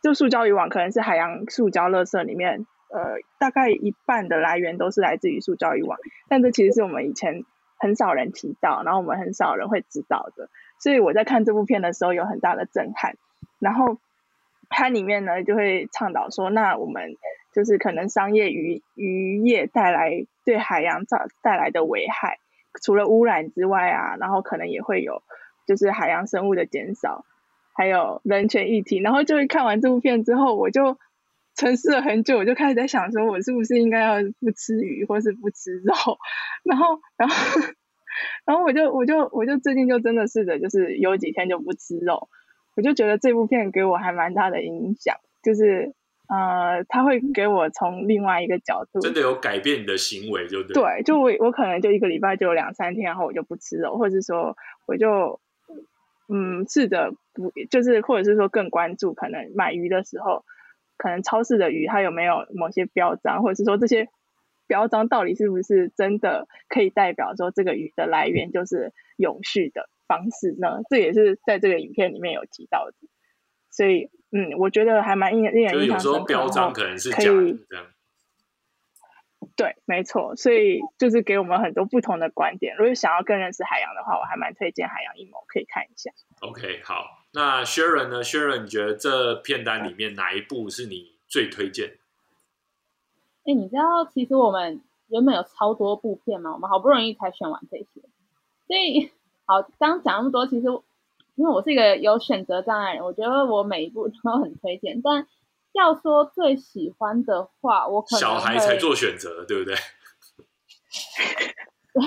[0.03, 5.99] 就塑胶渔网可能是海洋塑胶垃圾里面，呃，大概一半的来源都是来自于塑胶渔网。
[6.29, 7.45] 但这其实是我们以前
[7.79, 10.49] 很少人提到，然后我们很少人会知道的。
[10.81, 13.17] 所以我在看这部片的时候有很大的震撼。
[13.59, 13.99] 然后
[14.69, 17.17] 它里面呢就会倡导说，那我们。
[17.55, 22.37] 就是可能商业渔渔业带来对海洋造带来的危害，
[22.83, 25.23] 除了污染之外啊，然后可能也会有
[25.67, 27.25] 就是海洋生物的减少，
[27.73, 29.01] 还有人权议题。
[29.01, 30.99] 然后就会看完这部片之后，我就
[31.55, 35.95] 沉思了很久，我就开始在想说，我是不是应该要不吃鱼或是不吃肉？
[36.63, 37.35] 然后，然后，
[38.45, 42.29] 然后我就我就我就最近就真的试着就是有几天就不吃肉，
[42.77, 45.95] 我就觉得这部片给我还蛮大的影响，就是。
[46.29, 50.75] 呃，他会给我从另外一个角度，真的有改变你的行为，就对。
[50.75, 54.57] 对，就我我可能就一个礼拜就有两三天，然后我就不吃肉，或者是说
[54.87, 55.39] 我就
[56.29, 60.45] 嗯试着不，就是或者是说更关注，可能买鱼的时候，
[60.97, 64.09] 可能超市的鱼它有没有某些标章，或者是说这些
[64.67, 70.81] 标章到底是不是真的可以代表说这个鱼的来源就是永续的方式呢？
[70.89, 72.95] 这也是在这个影片里面有提到的，
[73.71, 74.11] 所以。
[74.33, 76.25] 嗯，我觉得还蛮令令人印象深刻。
[76.25, 77.25] 标章可能是假的，
[77.71, 77.87] 这样。
[79.55, 82.77] 对，没错，所以就是给我们很多不同的观点。
[82.77, 86.11] 如果想要更认识海洋的话，我还蛮推荐《海洋阴谋》，可以看一下。
[86.41, 91.97] OK，好，那 Sharon 呢？Sharon，你觉得这片单里面哪一部是你最推荐？
[93.45, 98.03] 哎，你知道其实我们原本有超多部片嘛，我们好不容易才选完这些，
[98.67, 99.13] 所以
[99.47, 100.67] 好，刚讲那么多，其实。
[101.39, 105.03] 因为我是一个有选择障碍人，我觉得我每一部都很推荐。
[105.03, 105.27] 但
[105.73, 109.77] 要说最喜欢的话，我可能小孩才做选择，对不对？
[111.93, 112.03] 对，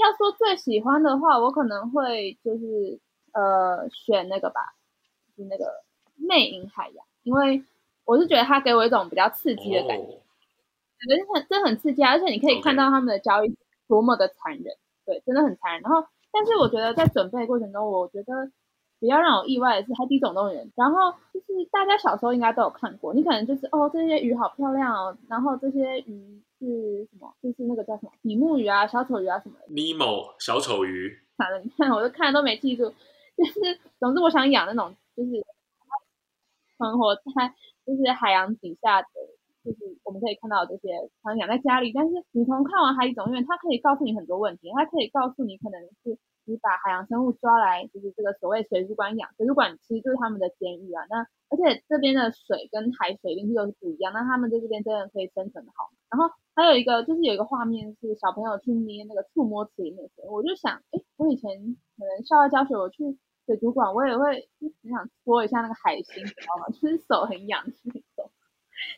[0.00, 2.98] 要说最喜欢的话，我可能会就是
[3.34, 4.72] 呃选那个吧，
[5.36, 5.64] 是那个
[6.16, 7.62] 《魅影海洋》，因为
[8.06, 13.54] 我是觉得它给我一种比较刺激的感觉，觉得很真的很刺激，而且你可以看到他们的交易
[13.86, 15.82] 多么的残忍，对，真的很残忍。
[15.82, 16.08] 然后。
[16.38, 18.50] 但是我觉得在准备过程中，我觉得
[19.00, 27.34] 比较让我意外的是《海底总动员》，然后就是大家小时候应该都有看过，你可能就是哦这些鱼好漂亮哦，然后这些鱼是什么？
[27.42, 29.64] 就是那个叫什么比目鱼啊、小丑鱼啊什么的。
[29.68, 31.18] 尼莫小丑鱼。
[31.38, 32.92] 反正你看，我都看都没记住。
[33.36, 35.30] 就是总之，我想养那种就是
[36.76, 37.22] 存活在
[37.86, 39.08] 就是海洋底下的。
[39.66, 40.94] 就是我们可以看到这些，
[41.24, 41.90] 常养在家里。
[41.92, 44.70] 但是你从看完《海底总动员》，它可以告诉你很多问题。
[44.70, 49.28] 它可以告诉你，可能是你把海洋生物抓来，就是这个所谓水族馆养。
[49.36, 51.02] 水族馆其实就是他们的监狱啊。
[51.10, 54.12] 那而且这边的水跟海水定又是不一样。
[54.14, 55.90] 那他们在这边真的可以生存的好。
[56.10, 61.50] 然后还有一个就是有一个画面是小朋友去捏那个触摸池里面的水，我就想，哎，我以前
[61.98, 66.68] 可能校外教学，我去水族馆，我也会就很想搓一下那个海星，你知道吗？
[66.70, 68.30] 就是手很痒那种。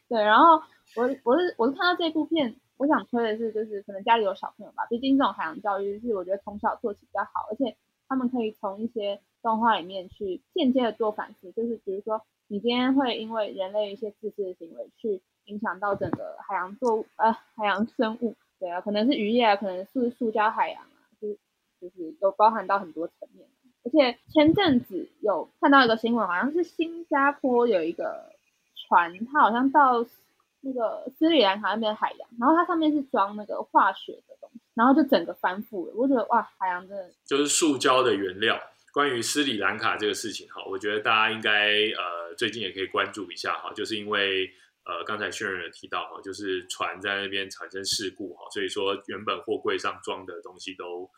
[0.09, 0.63] 对，然后
[0.97, 7.77] 我我是我是看到这部片，我想推的是，就是可能家里有小朋友吧，毕竟这种海洋教育是我觉得从小做起比较好，而且
[8.09, 21.39] 他们可以从一些动画里面去间接的做反思，就是比如说你今天会因为人类一些自私的行为去影响到整个海洋作物呃海洋生物，对啊，可能是渔业啊，可能是塑胶海洋啊，就是
[21.81, 23.47] 就是都包含到很多层面，
[23.85, 28.38] 而且前阵子有看到一个新闻，好像是新加坡有一个。
[28.89, 30.05] 船它好像到
[30.63, 35.93] 那个斯里兰卡那边海洋，然后它上面是装那个化学的东西，然后就整个翻覆了。
[35.95, 38.59] 我觉得哇，海洋真的就是塑胶的原料。
[38.93, 44.51] 关于斯里兰卡这个事情哈，我觉得大家应该呃最近也可以关注一下哈，就是因为
[44.85, 51.09] 呃刚才轩人有提到哈，就是船在那边产生事故哈，所以说原本货柜上装的东西都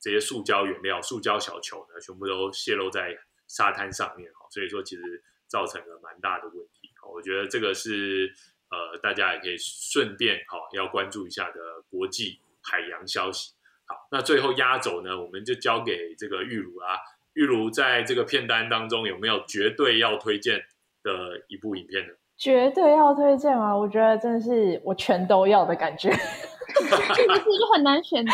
[0.00, 3.16] 这些塑胶原料、塑胶小球呢，全部都泄露在。
[3.52, 5.02] 沙滩上面哈，所以说其实
[5.48, 6.79] 造成了蛮大的问题。
[7.08, 8.32] 我觉得这个是
[8.70, 13.52] 呃大家也可以顺便哈要关注一下的国际海洋消息。
[13.86, 16.98] 好，那最后压轴呢，我们就交给这个玉茹啦。
[17.34, 20.64] 玉茹在这个片单当中有没有绝对要推荐
[21.02, 22.14] 的一部影片呢？
[22.36, 23.76] 绝对要推荐吗？
[23.76, 28.32] 我觉得真的是我全都要的感觉， 这是一个很难选择。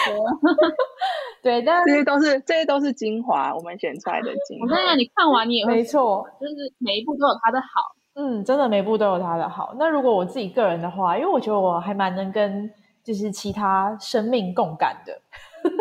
[1.43, 4.65] 对，但这些都是这些都是精华，我们选出来的精华。
[4.65, 7.96] 我跟你讲你看完你也会没错，就是每一部都有它的好。
[8.19, 9.75] 嗯，真的每部都有它的好。
[9.79, 12.71] 那如果我自己个人的话，因为我觉得我还蛮能跟
[13.05, 15.21] 就是其他生命共感的，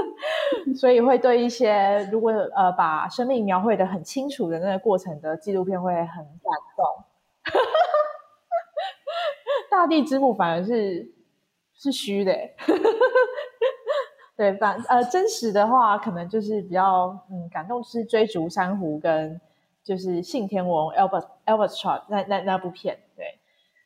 [0.75, 6.85] 所以会对一些如果呃把生命描绘的很清楚的那个过程的纪录片会很感动。
[9.71, 11.09] 大地之母反而是
[11.73, 12.33] 是虚的，
[14.35, 19.39] 对，反呃真实的话，可能就是比较嗯感动是追逐珊瑚跟
[19.85, 23.39] 就是信天翁 Albert Albert Shot 那那那部片，对，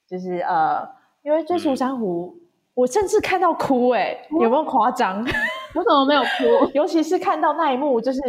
[0.07, 0.89] 就是呃
[1.21, 2.35] 因为追逐珊瑚，
[2.73, 5.23] 我甚至看到哭哎，有没有夸张？
[5.75, 6.71] 我怎么没有哭？
[6.73, 8.19] 尤其是看到那一幕，就是。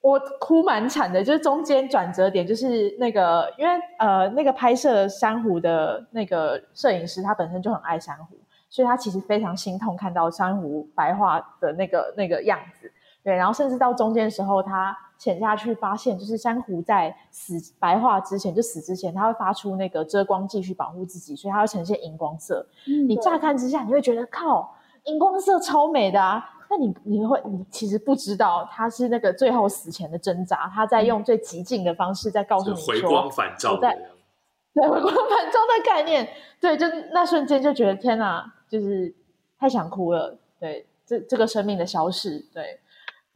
[0.00, 8.38] 我哭蛮惨的，就是中间转折点，就是那个，因为呃，那个拍摄珊瑚的那个摄影师，他本身就很爱珊瑚，
[8.70, 12.90] 所以他其实非常心痛看到珊瑚白化的那个那个样子，
[13.28, 22.66] 对，然后甚至到中间的时候，他潜下去发现，就是珊瑚在死白化之前，就死之前，它会发出那个遮光剂去保护自己，所以它会呈现荧光色。
[23.06, 24.74] 你乍看之下，你会觉得靠，
[25.04, 26.42] 荧光色超美的啊。
[26.70, 33.90] 那你你会你其实不知道他是那个最后死前的挣扎，他在用最极尽的方式在告诉你，回光返照的，
[34.74, 36.26] 对回光返照的概念，
[36.58, 39.14] 对，就那瞬间就觉得天哪，就是
[39.58, 42.78] 太想哭了，对，这这个生命的消逝，对，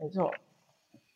[0.02, 0.28] 没错，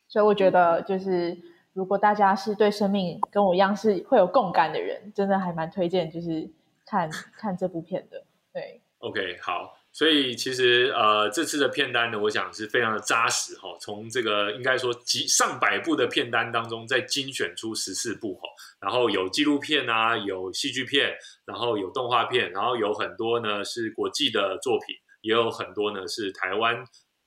[0.06, 1.36] 所以我觉得就是
[1.72, 6.48] 如果大家是对生命跟我一样是会有共感的人，真的还蛮推荐就是
[6.86, 9.76] 看看这部片的，对，OK，好。
[9.90, 13.76] 所以其实呃，这次的片单呢，我想是非常的扎实哈。
[13.80, 18.42] 从这个应该说几上百部的片单当中，再精选出十四部哈。
[18.78, 21.16] 然后有纪录片啊，有戏剧片，
[21.46, 26.84] 然后有动画片，然后有很多呢是国际的作品，也有很多呢是台湾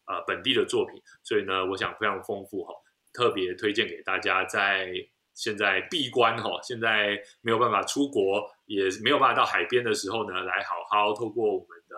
[0.09, 1.01] 呃本地的作品。
[1.23, 2.73] 所以呢，我想非常丰富哈，
[3.13, 4.91] 特别推荐给大家，在
[5.33, 11.95] 现在闭关哈，现在没有办法出国，也没有办法到海边的时候呢，来好好透过我们的。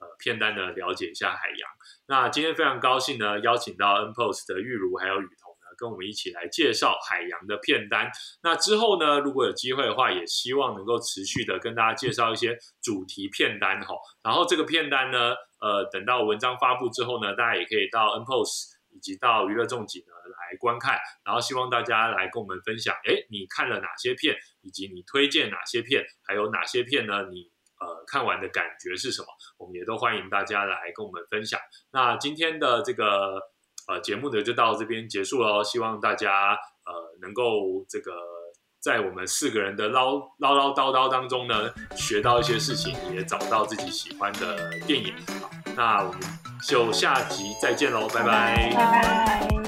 [0.00, 1.70] 呃，片单呢，了解一下海洋。
[2.06, 8.10] 那今天非常高兴呢，邀请到 N Post 的玉茹还有雨桐呢，跟我们一起来介绍海洋的片单。
[8.42, 13.94] 那之后呢，如果有机会的话，也希望能够持续的跟大家介绍一些主题片单哈。
[14.22, 20.98] 然后这个片单呢，呃，等到文章发布之后呢，大家也可以到 N Post 以及到娱乐重景呢来观看。
[21.24, 27.22] 然后希望大家来跟我们分享，哎，你看了哪些片，以及你推荐哪些片，还有哪些片呢？
[27.30, 27.50] 你
[27.80, 29.28] 呃，看完的感觉是什么？
[29.56, 31.58] 我们也都欢迎大家来跟我们分享。
[31.92, 33.40] 那今天的这个
[33.88, 35.64] 呃节目呢，就到这边结束喽。
[35.64, 36.52] 希望大家
[36.84, 38.12] 呃能够这个
[38.80, 41.54] 在我们四个人的唠唠唠叨叨当中呢，
[41.94, 45.12] 学到一些事情，也找到自己喜欢的电影。
[45.40, 46.20] 好，那我们
[46.66, 49.59] 就下集再见喽，拜拜。